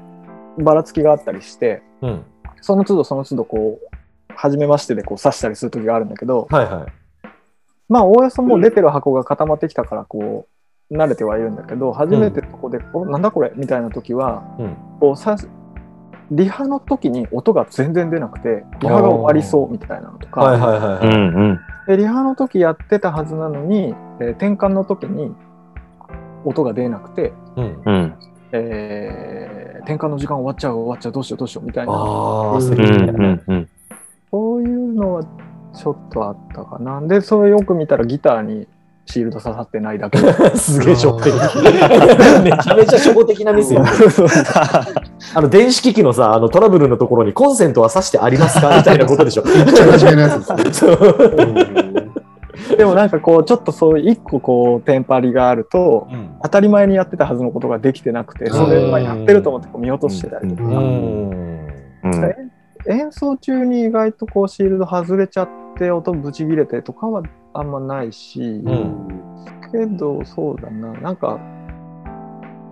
[0.58, 2.26] う、ばらつきがあったりして、うん。
[2.60, 3.96] その都度その都度こう、
[4.36, 7.28] 初めましてでこう刺したりする時があるんだけど、はいはい。
[7.88, 10.61] まあ、おおよそもう出てる箱が固まってきたから、こう、
[10.92, 13.52] 慣れてはいるんだけど、初めてここで、おなんだこれ？
[13.56, 14.76] みたいな時は、うん。
[15.00, 15.38] こうさ
[16.30, 21.56] リハの時に音が全然出なくて、リハが終わりそうみたいなのとか、はいはいは
[21.88, 25.34] いでリハの時やってたはずなのに、えー転換の時に
[26.46, 27.82] 音が出なくて、うん。
[27.86, 28.14] うん。
[28.52, 31.92] えー転換の時間終わっちゃう終わっちゃうどうしようどうしようみたいな。
[34.32, 35.24] そういうのは
[35.74, 37.02] ちょっとあったかな。
[37.02, 38.68] で、それよく見たらギターに
[39.06, 40.18] シールド刺さってないだけ
[40.56, 41.34] すげえ初歩的。
[42.44, 43.84] めちゃめちゃ初歩的なミスよ。
[45.34, 48.76] あの、電子機器のさ、あのトラブルのところにコンセントは挿してありますか？
[48.78, 49.44] みたいなことでしょ。
[49.44, 50.86] めっちゃ真面目なやつ
[52.78, 60.64] でもなんかこう、ちょっとそう一個こう、テンパリがあると、うん当たり前にやってたはずのことができてなくて、それはやってると思ってこう見落としてたりとか。
[60.64, 61.30] うん。
[62.04, 62.52] うん
[62.88, 67.22] 演奏中に意外とこうシールド外れちゃって音ブチ切れてとかは
[67.54, 69.22] あんまないし、うん。
[69.72, 70.94] けどそうだな。
[70.94, 71.40] なんか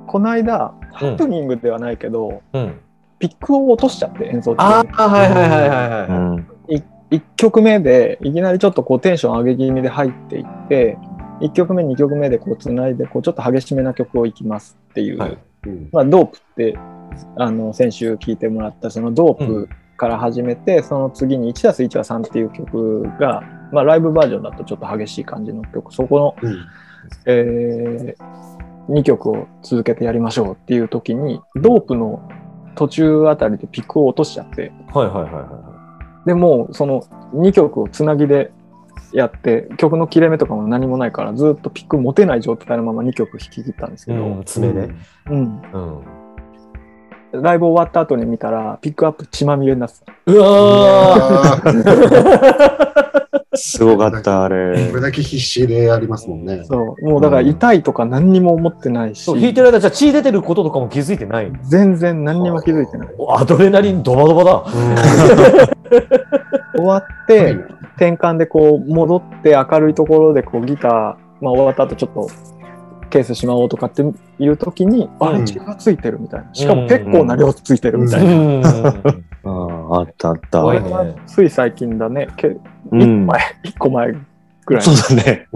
[0.07, 2.79] この間ハプニングではないけど、うん。
[3.19, 6.09] ピックを落としちゃって演奏あ中あ、はいはいはいはいはい。
[6.09, 6.47] うん。
[6.67, 10.97] に1曲目でいきなりちょっとこうテンション上げ気味で入っていって
[11.41, 15.37] 1曲目2曲目でこうつないでこうちょっと激しめな曲をいきますっていう、はい。
[15.65, 16.77] うんまあ、ドープって
[17.35, 26.65] あの先週聴いてもらったそのドープから始めて、その次に 1+1 は3っていう曲が、まあ、ライブバージョンだとちょっと激しい感じの曲そこの、うん
[27.25, 28.15] え
[28.89, 32.27] 2曲を続けてやりましょうっていう時にドープの
[32.75, 37.01] 途中あたりでピックを落としちゃってはいはいはいはでもうその
[37.33, 38.51] 2曲をつなぎで
[39.13, 44.13] やって曲の切れ目とかも何もないからずっとピック持てない状態のまま2曲弾き切ったんですい。
[44.13, 44.89] けど、うん、爪で。
[45.27, 45.61] うん
[47.33, 47.41] うん。
[47.41, 50.13] ライブ終わった後に見たらピックアップ血まみれになってた。
[50.25, 51.61] うわ
[53.59, 55.01] すごかった、あこれれ。
[55.01, 56.63] だけ必死でやりますもんね。
[56.63, 57.05] そう。
[57.05, 61.51] もうだから痛いとか何にも思ってないしそう、、弾いてる間、じゃあ血出てることとかも気づいてない。
[61.63, 63.07] 全然何にも気づいてない。
[63.17, 64.63] おアドレナリンドバドバだ。
[66.75, 67.53] 終わって、
[67.97, 70.91] 転換でこう戻って明るいところでこうギター、
[71.41, 72.29] まあ終わった後ちょっと
[73.09, 74.03] ケースしまおうとかって
[74.39, 76.53] いう時に、あうんれ血がついてるみたいな。
[76.53, 78.31] しかも結構な量ついてるみたいな。
[78.31, 79.78] うん。
[79.91, 80.61] あったあった。
[80.61, 82.27] これねはつい最近だね。
[82.37, 82.57] け一
[82.91, 84.11] うん個前、一個前
[84.65, 84.83] ぐらい。
[84.83, 85.47] そうだね。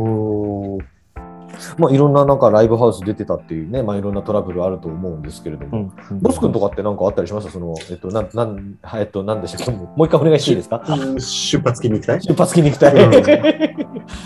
[1.77, 5.91] まあ、いろんななんかライブハウス出てたっていうね、まあ、いろんなトラブルあると思うんですけれども。
[6.19, 9.71] ボス君とかって何かあったりしましたその、えっと、なん、なん、はいえっと、なんでしたっけ？
[9.71, 10.83] もう一回お願いしていいですか？
[10.89, 12.95] うん出発筋肉体出発筋肉体。
[13.05, 13.11] うん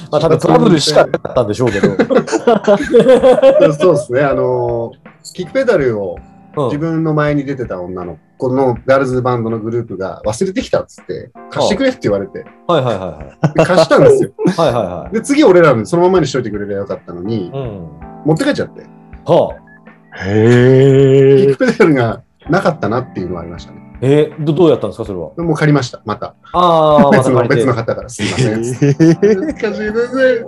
[0.10, 1.88] まあ、多分トラブルしかなかったんでしょうけど。
[3.74, 4.22] そうですね。
[4.22, 4.94] あの、
[5.34, 6.18] キックペダルを
[6.58, 13.54] うん自分の前に出てた女の子のガールズバンドのグループが忘れてきたっつって、貸してくれって言われて、はいはいはいはい。
[13.54, 14.32] で貸したんですよ。
[14.58, 15.14] はいはいはい。
[15.14, 17.88] で、次俺らにそのままにしといてくれればよかったのに、うん。
[18.26, 18.82] 持って帰っちゃって、
[19.26, 20.24] はあ。
[20.24, 23.82] キへックペダルがなかったなっていうのはありましたね。
[24.02, 25.32] えーどどうやったんですかそれは？
[25.38, 26.36] もう借りました、また。
[26.54, 28.64] ああ、ま別の別の方からすいません。
[28.64, 28.66] え。
[29.36, 30.46] 難しいですね。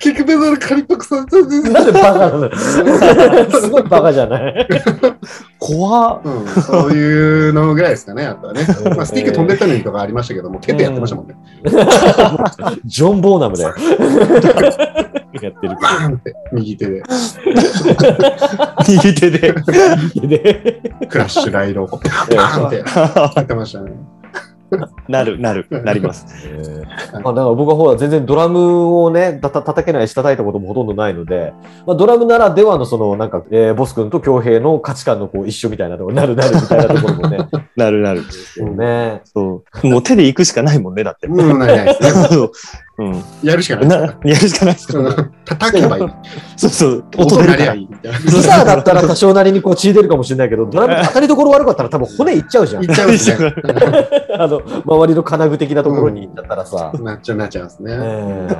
[0.00, 1.70] キックペダル借りパクされたんです。
[1.70, 2.82] なんでバカなのす
[3.68, 4.68] ごいバカじゃない
[5.58, 6.20] 怖っ。
[6.24, 8.66] うん、そういうのぐらいですかね、あとはね。
[8.96, 11.34] まあ、スティック飛んでったのにとかありましたけども、手でやってましたもんね。
[12.84, 13.74] ジョン・ボーナムだよ。
[15.40, 17.02] やってるバーンって、右手で、
[18.88, 19.54] 右手で。
[20.26, 20.80] で。
[21.08, 23.92] クラッシュライドをバーンってやってましたね。
[25.08, 26.26] なる、なる、なります。
[26.46, 31.52] えーまあ、だから僕はほら全然ドラムをねたた叩けないし叩いたこともほとんどないので、
[31.86, 37.38] まあ、ドラムならではのそのなんか、えーボス君と恭平の価値観のこう一緒みたいなとこなるなるみたいなところもね
[37.76, 38.22] なる なる。
[38.76, 39.86] ねそう。
[39.86, 41.28] もう手で行くしかないもんね、だって。
[41.28, 42.10] もうないないですね。
[42.30, 42.52] そう。
[43.00, 43.24] うん。
[43.42, 45.30] やるしかないなですかやるしかないですか。
[45.46, 46.08] 叩けばいい。
[46.56, 47.04] そうそう。
[47.16, 47.70] 音出るからいい。
[47.70, 47.88] ゃいい。
[47.88, 53.54] ギターだったら多少なりにこう血出るかもしれないけどドラム当たりどころ悪かったら多分骨いっちゃうじゃんいっちゃうんですね。
[54.38, 57.94] あの周りの金具的なところに行っちゃったらさ、なっちゃうなっちゃうんですえね。
[57.96, 58.56] ー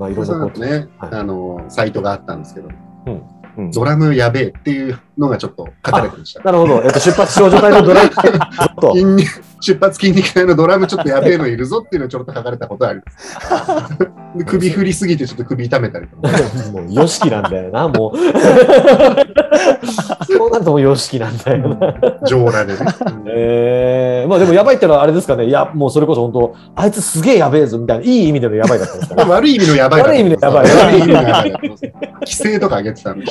[0.00, 2.68] まあいろんそなことね、はいあの、サイトがあったんですけど、
[3.06, 3.22] うん
[3.72, 6.42] ドラムやべえっていうのがちょっと書かれてました。
[6.42, 8.32] なるほど、えっと、出発少女隊のドライブ ずっ
[8.80, 13.38] と筋肉出発筋肉体のドラムちょっとやべえのいるぞっていうのちょっと書かれたことあります。
[14.38, 16.28] で首振りすぎてちょっと首痛めたりとか。
[16.72, 18.16] もう、よしきなんだよな、もう。
[20.24, 21.94] そうなるともう、よしきなんだよな。
[22.26, 22.78] 上裸でね。
[23.26, 25.44] えー、まあでも、やばいってのはあれですかね。
[25.46, 29.30] いや、もうそれこそ本当、あいつすげえやべえぞ、みたいな、いい意味でのやばいだったんですかね。
[29.30, 31.52] 悪い意味のやばい悪い意味のやばい悪い意味のやばい
[32.20, 33.26] 規制とか上げてたんで。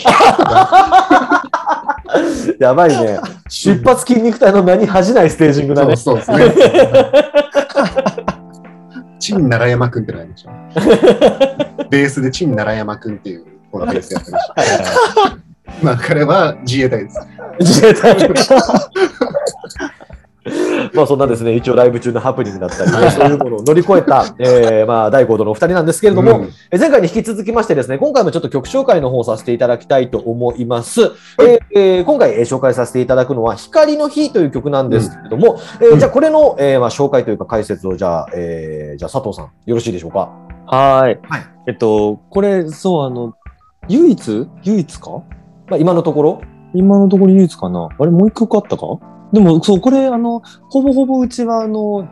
[2.60, 3.19] やばいね。
[3.47, 5.95] 出発筋肉体の名に恥じないステージングだね。
[5.95, 6.38] そうですね。
[9.19, 10.51] 陳長山くんってのありました。
[11.89, 14.55] ベースで陳長山くんっていうこのベースやってました。
[15.84, 17.19] まあ彼は自衛隊です。
[17.60, 18.15] 自衛隊
[20.93, 26.49] まあそんなですね、一応ライブ中のハプニングだったり、ね、そういうものを乗り越えた、えー、まあ第5度のお二人なんですけれども、うん。
[26.71, 31.01] え前回に引き続きましてですね、今回もちょっと曲紹介の方をさせていただきたいと思います。
[31.01, 35.99] えーえー今回、えー紹介させていただくのは、光の日という曲なんですけれども、えーうん。
[35.99, 40.29] じゃあこれの、えーまあ、紹介というか解説を、じゃあ、えーじゃあ佐藤さん、よろしいでしょうか？
[40.65, 41.19] はーい。
[41.23, 41.41] はい。
[41.67, 43.33] えっと、これ、そう、あの、
[43.87, 44.47] 唯一？
[44.63, 45.09] 唯一か？
[45.67, 46.41] まあ、今のところ、
[46.73, 47.89] 今のところ唯一かな。
[47.97, 48.85] あれ、もう一曲あったか？
[49.31, 52.07] でも、そう、これ、あの、ほぼほぼうちは、あの、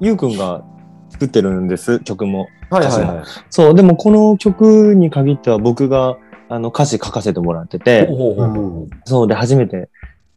[0.00, 0.62] ゆうくんが
[1.10, 2.48] 作ってるんです、曲も。
[2.70, 3.24] はいはいはい。
[3.50, 6.16] そう、でもこの曲に限っては僕が、
[6.48, 8.86] あの、歌詞書かせてもらってて、ほうほうほうう。
[8.86, 9.88] んそうで、初めて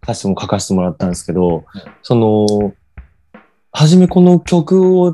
[0.03, 1.65] 歌詞も書かせてもらったんですけど、
[2.01, 2.73] その、
[3.71, 5.13] 初めこの曲を、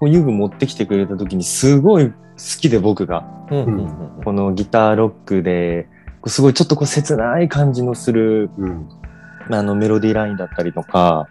[0.00, 2.14] こうユーグ持ってきてくれた時にすごい好
[2.60, 4.24] きで僕が、うんうんうん。
[4.24, 5.86] このギターロックで、
[6.26, 8.88] すごいちょっとこう切ない感じのする、うん
[9.50, 11.28] あのメロディーラインだったりとか、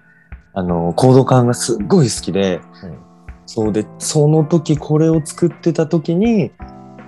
[0.54, 2.98] あの、コード感がすっごい好きで、うん
[3.46, 6.52] そうで、その時これを作ってた時に、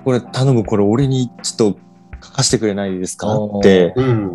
[0.03, 1.79] これ頼む、これ俺にちょっと
[2.21, 3.27] 書かせてくれないですか？
[3.37, 4.33] ってうん。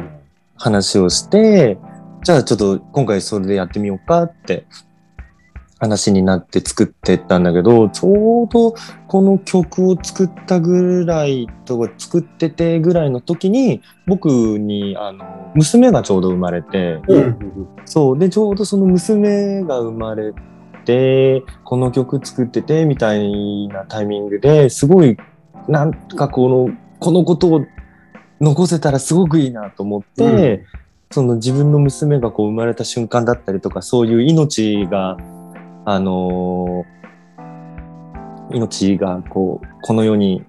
[0.57, 1.79] 話をして、
[2.25, 4.65] じゃあちょっと今回それでやってみようかって
[5.81, 8.75] 話になって作ってったんだけど、ちょうど
[9.09, 18.19] この曲を作ったぐらいとか作っててぐらいの時に、僕にあの娘がちょうど生まれて、うんそう。
[18.19, 20.35] で、ちょうどその娘が生まれ
[20.85, 25.17] て、この曲作ってて、みたいなタイミングですごい、
[25.67, 27.65] なんかこの、このことを
[28.39, 30.81] 残せたらすごくいいなと思って、うん
[31.13, 35.17] その自分の娘がこう生まれた瞬間だったりとか、そういう命が
[35.85, 37.01] あのー
[38.53, 40.45] 命がこう、この世に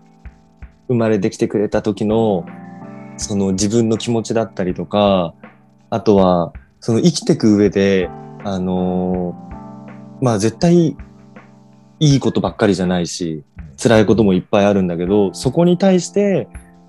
[0.88, 2.46] 生まれてきてくれた時の、
[3.18, 5.34] その自分の気持ちだったりとか、
[5.90, 8.10] あとは、その生きてく上で、
[8.44, 9.52] あのー
[10.24, 10.96] まあ絶対
[12.00, 13.44] いいことばっかりじゃないし、
[13.82, 16.48] 辛いこともいっぱいあるんだけど、そこに対して、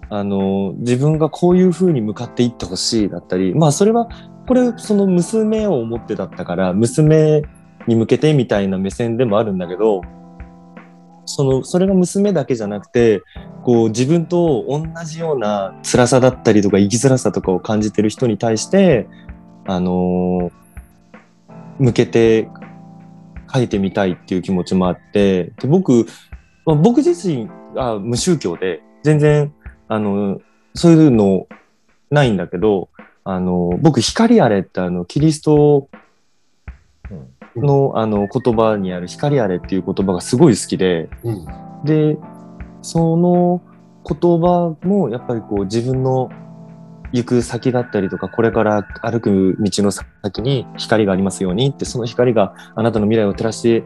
[0.08, 4.08] あのー自分がこういう風に向かっていってほしいだったり、まあそれは、
[4.46, 7.42] これ、その娘を思ってだったから、娘
[7.86, 10.02] に向けてみたいな目線でもあるんだけど、
[11.24, 13.22] その、それが娘だけじゃなくて、
[13.62, 19.06] こう自分と同じような辛さだったりとか生きづらさとかを感じてる人に対して、
[19.66, 20.62] あのー
[21.78, 22.48] 向けて
[23.52, 26.06] 書いてみたいっていう気持ちもあって、で僕、
[26.64, 29.52] まあ僕自身が無宗教で、全然、
[29.88, 30.40] あの、
[30.74, 31.46] そういうの
[32.10, 32.88] ないんだけど、
[33.24, 35.88] あの、僕、光あれってあの、キリスト
[37.56, 41.46] の、あの、言葉にある光あれっていう言葉がすごい好きで、うん。
[41.84, 42.16] で、
[42.82, 43.62] その
[44.04, 46.30] 言葉もやっぱりこう自分の
[47.12, 53.84] 行く先だったりとか、これから歩く道の先に光がありますようにって、その光があなたの未来を照らして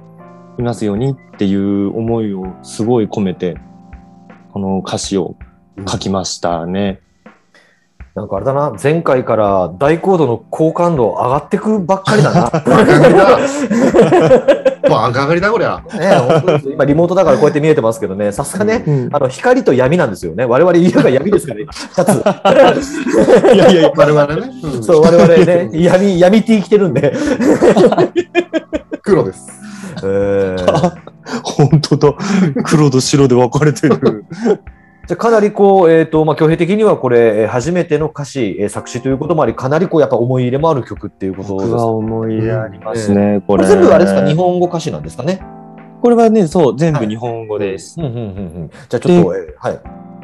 [0.59, 3.57] いますようにっていう思いをすごい込めて、
[4.53, 5.37] この歌詞を
[5.89, 7.01] 書きましたね。
[8.17, 12.47] なんかあれだな、前回から大高度の好感度上がってくばっかりだな。
[12.57, 13.39] 赤狩りだ。
[14.89, 15.83] もう赤狩りだ、こりゃ。
[15.99, 20.47] ね今リモートだからこうやって見えてますけどね、さすがね、うんあの光と闇なんですよね。
[20.47, 23.55] 我々家が闇ですから、ね、二つ。
[23.55, 24.51] い やいやいや、我々ね。
[24.65, 27.15] うんそう、我々ね、闇、闇 T 着てるんで。
[29.03, 29.47] 黒です。
[30.03, 30.93] えー
[31.43, 32.15] 本当だ。
[32.65, 34.25] 黒と白で分かれてる。
[35.07, 43.65] じゃあかなりこう、えっ、と、まあ、挙兵的にはこれ、えー初めての歌詞、えー作詞ということもあり、かなりこう、やっぱ思い入れもある曲っていうことです僕は思い入れありますね、これ。
[43.65, 45.41] これ全部あれですか、日本語歌詞なんですかね？
[46.03, 48.01] これはね、そう、全部日本語です。
[48.01, 48.23] うんうんうんう
[48.65, 48.71] ん。
[48.89, 49.81] じゃあちょっと、えーはい。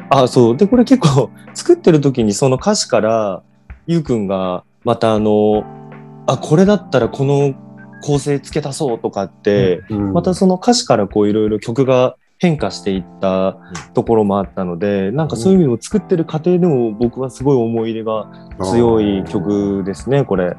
[0.09, 0.57] あ、そう。
[0.57, 3.41] で、これ結構、作ってる時にその歌詞から、
[3.87, 5.63] ゆうくんが、またあの、
[6.27, 7.53] あ、これだったらこの
[8.03, 13.55] 構成付け足そうとかって、またその歌詞からこういろいろ曲が変化していった
[13.93, 18.27] ところもあったので、なんかそういう意味を作ってる過程でも僕はすごい思い入れが
[18.61, 20.47] 強い曲ですね、これ。
[20.47, 20.57] なる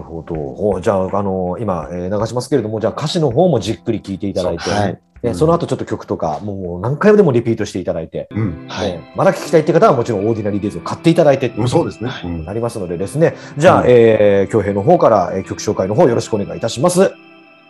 [0.00, 0.34] ほど。
[0.34, 4.98] おじゃあ、あの今、えー流しますけれども、じゃあ歌詞の方もじっくり聴いていただいて、はい。
[5.22, 8.66] ねその後ちょっと曲とか、もう何回でもリピートしていただいて、うん。
[8.68, 8.88] はい。
[8.88, 12.10] ねまだ聴きたいって方はもちろんオーディナリーデイズを買っていただいてってうんそうですね。
[12.24, 17.12] うんなりますのでですね、じゃあ、うんえー、京平の方から、えー曲紹介の方よろしくお願いいたします。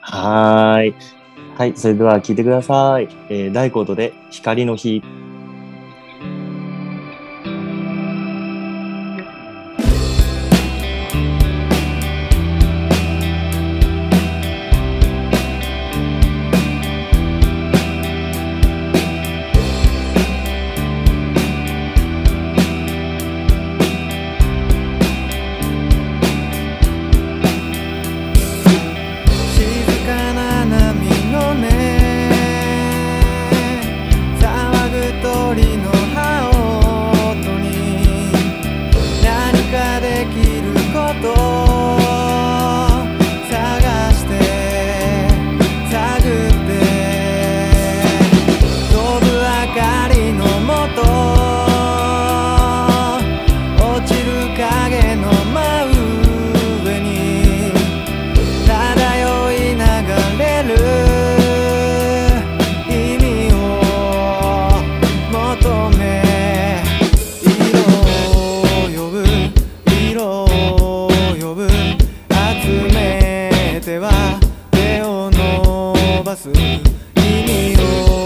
[0.00, 1.19] はーい。
[1.60, 3.08] はい、それでは聞いてください。
[3.28, 5.02] えー、大コードで光の日。
[77.50, 78.19] 意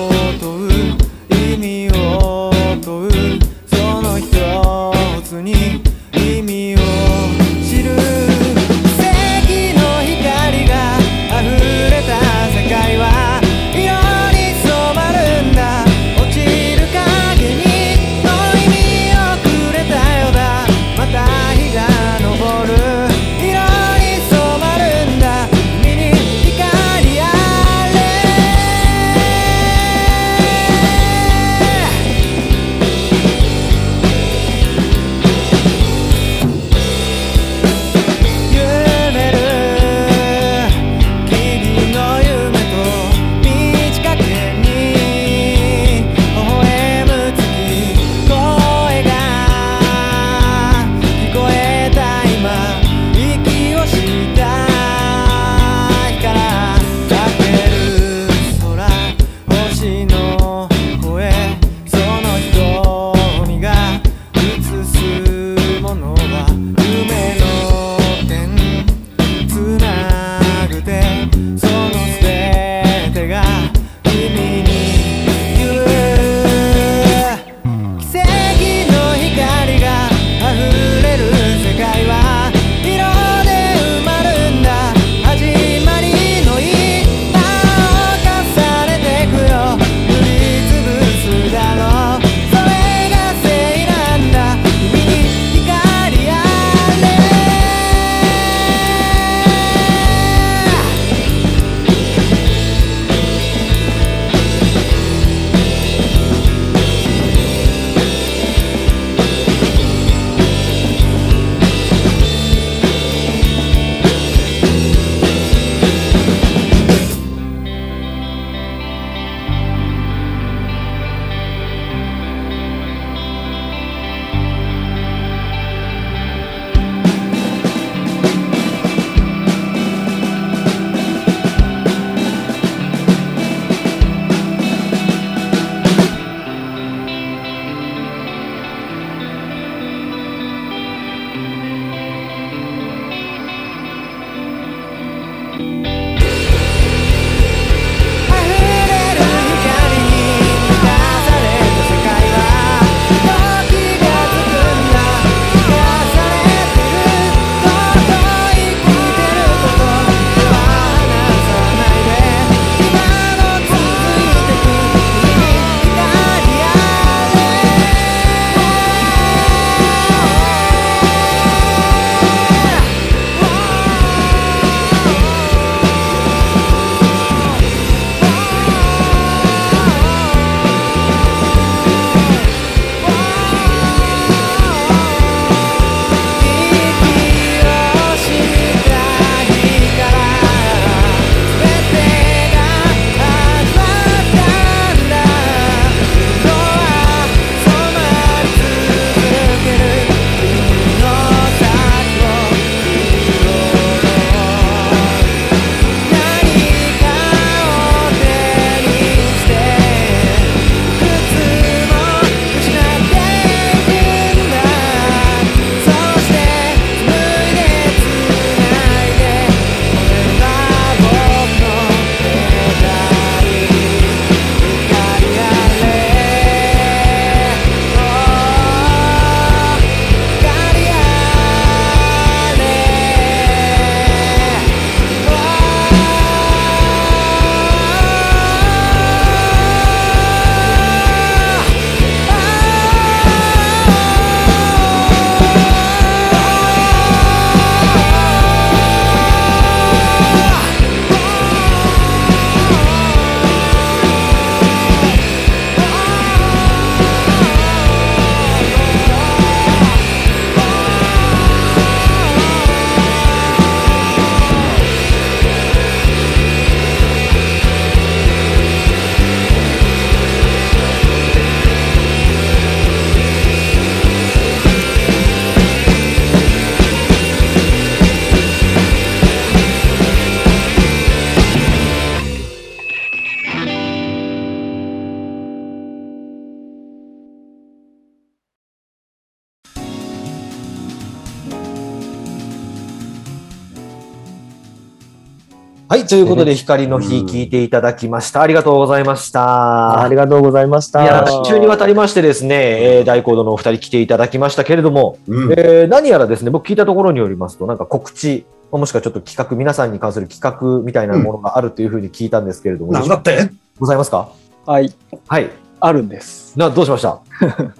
[295.94, 298.42] はい、ということで、光の日聞いていただきました。
[298.42, 300.02] ありがとうございました。
[300.02, 301.04] ありがとうございました。
[301.04, 313.48] いや、週にわたりましてですね、えー大コードのお二人来ていただきましたけれども、うんえー何やらですね、僕聞いたところによりますと、なんか告知、もしくはちょっと企画、皆さんに関する企画みたいなものがあるというふうに聞いたんですけれども、なんだって？
[313.78, 314.30] ございますか？
[314.66, 314.92] はい、
[315.28, 315.48] はい。
[315.78, 316.58] あるんです。
[316.58, 317.20] な、どうしました？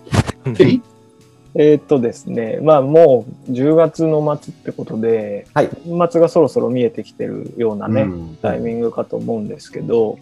[0.61, 0.79] え？
[1.57, 5.71] えーっとですね、まあもう10月の末ってことで、はい。
[5.85, 8.37] 年末がそろそろ見えてきてるようなね、うん。
[8.43, 10.19] タイミングかと思うんですけど、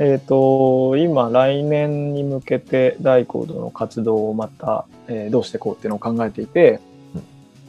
[0.00, 6.80] えっ、と、今、来年に向けて大コードの活動をまた、えーどうしていこうっていうのを考えていて、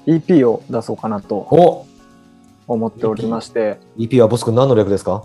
[0.08, 1.86] EP を出そうかなとお。
[2.68, 5.24] 思っておりまして、EP はボス君何の略ですか？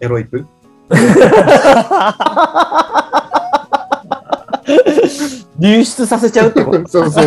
[0.00, 0.46] エロイプ
[5.58, 7.24] 流出させちゃうってこ そうそう。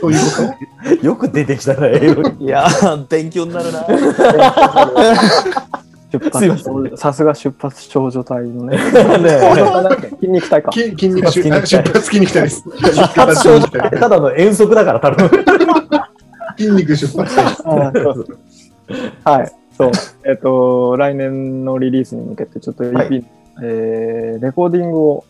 [0.00, 0.26] そういうこ
[0.84, 3.86] ととよく出てきたな、英語にいやー、勉強になるな。
[6.12, 8.82] 出発、さすが出発少女隊のね、ね
[10.20, 10.70] 筋肉隊か。
[10.70, 12.64] き筋肉筋肉あ出発筋肉体です。
[12.64, 15.28] 出発発症筋肉体ただの遠足だから、多分。
[16.56, 17.62] 筋肉出発体です。
[17.66, 18.38] あそうそう
[19.24, 19.52] はい。
[19.76, 19.90] そう。
[20.24, 23.24] えっ、と、来年のリリースに向けて、ちょっと EP、はい
[23.62, 25.24] えーレコーディングを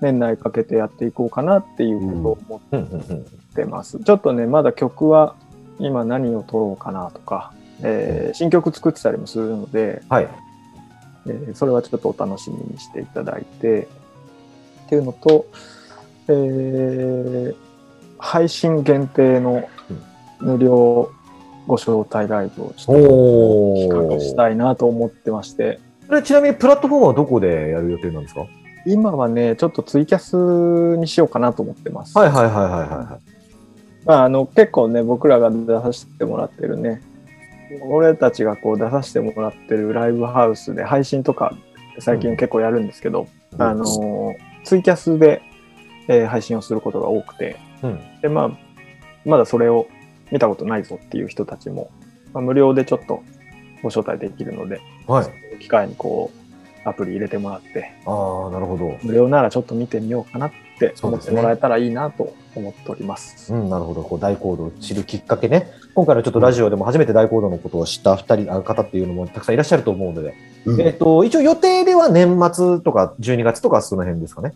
[0.00, 3.24] 年内かけてやっていこうかなっていうことを思っ
[3.54, 3.98] てます。
[4.00, 5.34] ちょっとね、まだ曲は
[5.78, 10.28] 今何を撮ろうかなとか、えー新曲作ってたりもするので、はい。
[11.26, 13.88] えーそれはちょっとお楽しみにしていただいて、
[14.86, 15.46] っていうのと、
[16.28, 17.54] えー
[18.22, 19.66] 配信限定の
[20.40, 21.10] 無料
[21.66, 24.52] ご招待ライブをちょっとお企画したい。
[24.52, 28.46] いなと思ってまして、それちなみにプラットフォームはどこでやる予定なんですか？
[28.86, 32.16] 今はね、ちょっとツイキャスにしようかなと思ってます。
[32.16, 33.18] はいはいはいはいは
[34.06, 37.02] まあ、あの結構ね、僕らが出させてもらってるね、
[37.82, 41.54] 俺たちがこう出させてもらってるライブハウスで配信とか
[41.98, 43.84] 最近結構やるんですけど、うんあの
[44.62, 45.42] ツイキャスで、
[46.06, 48.50] えー配信をすることが多くて、うんでまあ、
[49.24, 49.86] まだそれを
[50.30, 51.90] 見たことないぞっていう人たちも、
[52.32, 53.22] まあ、無料でちょっと
[53.82, 54.80] ご招待できるので、い。
[55.10, 55.58] はい。
[55.58, 56.39] 機会にこう
[56.84, 58.98] アプリ入れてもらって、ああ、なるほど。
[59.02, 63.52] 無料ならちょっと見てみようかなって思ってもらえたらいいなと思っております。
[63.52, 64.02] うん、なるほど。
[64.02, 65.70] こう大行動を知るきっかけね。
[65.94, 74.54] 今回のちょっとラジオでも初めて大講堂のことを知った二人あ方っていうのもたくさんいらっしゃると思うので、うんえっと、一応予定では年末とか12月とかその辺ですかね。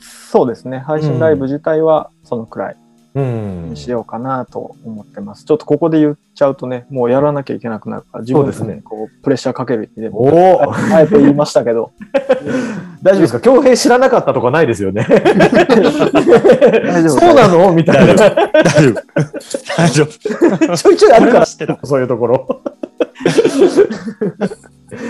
[0.00, 0.78] そうですね。
[0.78, 2.85] 配信ライブ自体はそのくらいうん
[3.20, 5.44] にしようかなと思ってます。
[5.44, 11.92] ちょっとここで言っちゃうとね、もうやらなきゃいけなくなるから、自分そうですねにこうプレッシャーかける意味でも、おお、あえて言いましたけど、
[13.02, 13.40] 大丈夫ですか？
[13.40, 15.06] 恭平知らなかったとかないですよね。
[15.08, 15.20] 大
[17.02, 17.72] 丈夫そうなの？
[17.72, 18.14] みたいな。
[18.14, 18.28] 大
[18.82, 19.02] 丈夫。
[19.76, 20.76] 大丈夫。
[20.76, 21.78] ちょいちょいあるからこれは知ってた。
[21.84, 22.46] そういうところ。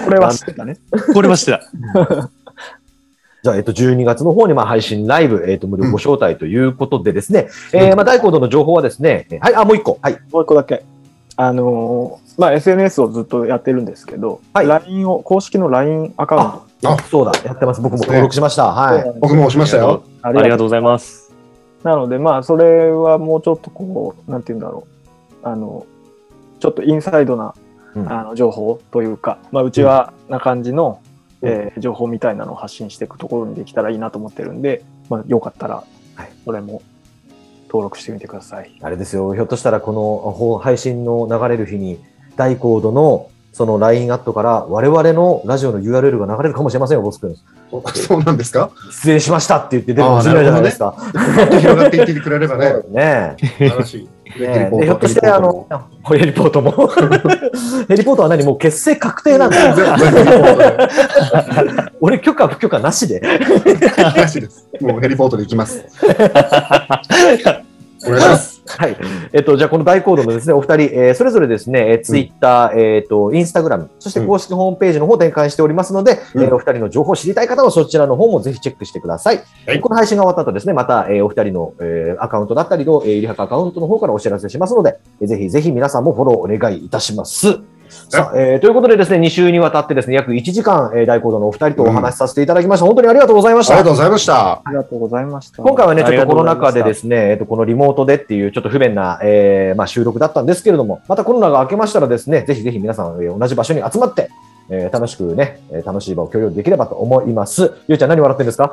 [0.04, 0.76] これは知ってたね。
[1.12, 1.60] これはしてた。
[3.46, 10.00] じゃあ、えっと、12月の方に、まあ、配信ライブ、えっと、無料ご招待ということでですね、えーまあ、大講堂の情報はですね、えーはい、あ、もう一個。
[10.02, 10.18] はい。
[10.32, 10.84] もう一個だけ。
[11.36, 16.42] あのーまあ、SNS をずっとやってるんですけど、はい LINE を、公式の LINE アカウン
[16.82, 17.80] ト、あそうだ、やってます。
[17.80, 18.72] 僕も登録しました。
[18.72, 19.04] はい。
[19.20, 20.02] 僕も押しましたよ。
[20.22, 21.32] あありがとうございます。
[21.84, 24.88] なので、まあ、それはもうちょっとこう、なんて言うんだろ
[25.44, 25.46] う。
[25.46, 25.86] あの、
[26.58, 27.54] ちょっとインサイドな、
[27.94, 31.05] うんあの情報というか、まあ、うちはな感じの、うん
[31.46, 35.84] えー情報みたいなのを発信していくところにできたらいいなと思ってるんで、まあ、よかったら
[36.14, 36.82] はい、それも
[37.68, 38.74] 登録してみてください。
[38.80, 41.98] あれですよ、ひょっとしたらこのほ配信の流れる日に、
[42.36, 47.36] 大コードのその LINE アットから我々のラジオの URL が流れるかもしれませんよ、ボス君。
[47.94, 48.70] そうなんですか？
[48.90, 50.94] 出演しましたって言って出るかもしれないじゃないですか。
[51.50, 52.74] 広がっていっててくれればね。
[52.90, 54.08] ね素晴らしい。
[54.38, 54.70] え。
[54.70, 55.66] ねひょっとして、あの、
[56.04, 56.88] ヘリポートも。
[57.88, 58.44] ヘ リポートは何？
[58.44, 59.74] もう結成確定なんだよ。
[62.00, 63.20] 俺許可不許可なしで。
[64.16, 64.68] なしです。
[64.80, 65.84] もうヘリポートで行きます。
[68.06, 68.62] お願いします。
[68.66, 68.96] はい。
[69.32, 79.42] えっと、じゃあ、この大コードのですね、お二人、えーそれぞれですね、えーツイッター、えっと、インスタグラム、そして公式ホームページの方を展開しておりますので、うんえーお二人の情報を知りたい方はそちらの方もぜひチェックしてください。
[79.66, 87.60] はいこの配信が終わった後ですね、また、えーお二人の、えーアカウントだったりの、えー、いりはかアカウントの方からお知らせしますので、えーぜひぜひ皆さんもフォローお願いいたします。
[88.08, 92.86] さあ、えーということでですね、2週にわたってですね、約1時間、えー大コードのお二人とお話しさせていただきました。
[92.86, 93.90] 本当にありがとうございましたありがと。
[93.90, 94.52] うございました。
[94.52, 95.62] ありがとうございました。
[95.62, 104.30] 今回はね、ちょっとコロナ禍でですね、えっと、このリモートでっていうちょっと不便な、えーまあ、収録だったんですけれども、またコロナが明けましたらですね、ぜひぜひ皆さん、えー同じ場所に集まって、
[104.70, 107.72] えー楽しくね、えー楽しい場を共有できればと思います。
[107.88, 108.72] ゆうちゃん何笑ってんですか？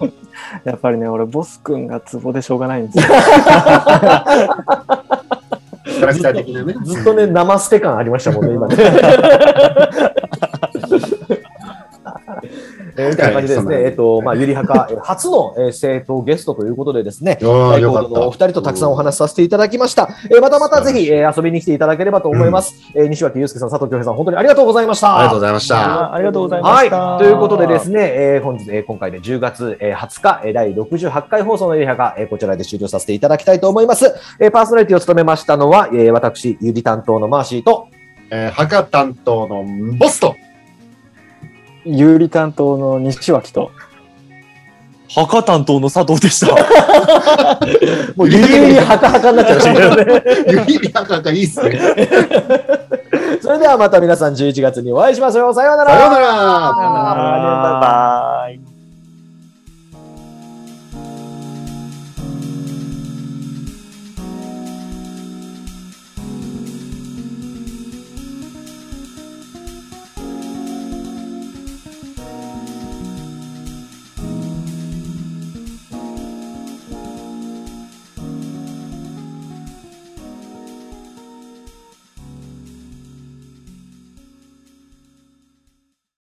[0.64, 3.04] やっぱりね、俺、ボス君がツボでしょうがないんですよ。
[5.98, 6.74] キャラクター的なね。
[6.82, 8.76] ずっとね、生捨て感ありましたもんね、今ね。
[12.98, 18.08] えーみたいな感じでですね、はいえっと、まあ、ゆりはか、えー初の、えー生徒ゲストということでですね、ああ、大コーよかった。
[18.10, 20.08] ドのお二人とたくさんお話しさせていただきました。
[20.30, 22.74] えーまたまたぜひ、えー遊びに来ていただければと思います。
[22.94, 25.16] えー西脇祐介さん、佐藤京平さん、本当にありがとうございました。
[25.16, 25.76] ありがとうございました。
[25.78, 26.86] あありがとうございまはい。
[26.86, 27.18] した。
[27.18, 34.12] ということでですね、えー本日、えー今回で10月、えー20日、えー第68回放送のエリハが、えーこちらで終了させていただきたいと思います。
[34.40, 37.86] えーパーソナリティを務めましたのは、えー私、ゆり担当のマーシーと、
[38.30, 39.64] えー、墓担当の
[39.98, 40.36] ボスと、
[41.96, 43.70] 有利担当の西脇と、
[45.08, 46.54] 墓担当の佐藤でした。
[48.14, 50.22] もうゆりゆりはかはかになっちゃいましたけどね。
[50.48, 51.80] ゆり墓がいいっすね。
[53.40, 55.54] それではまた皆さん11月にお会いしましょう。
[55.54, 55.90] さようなら。
[55.92, 56.26] さようなら。
[58.42, 58.67] バイバイ。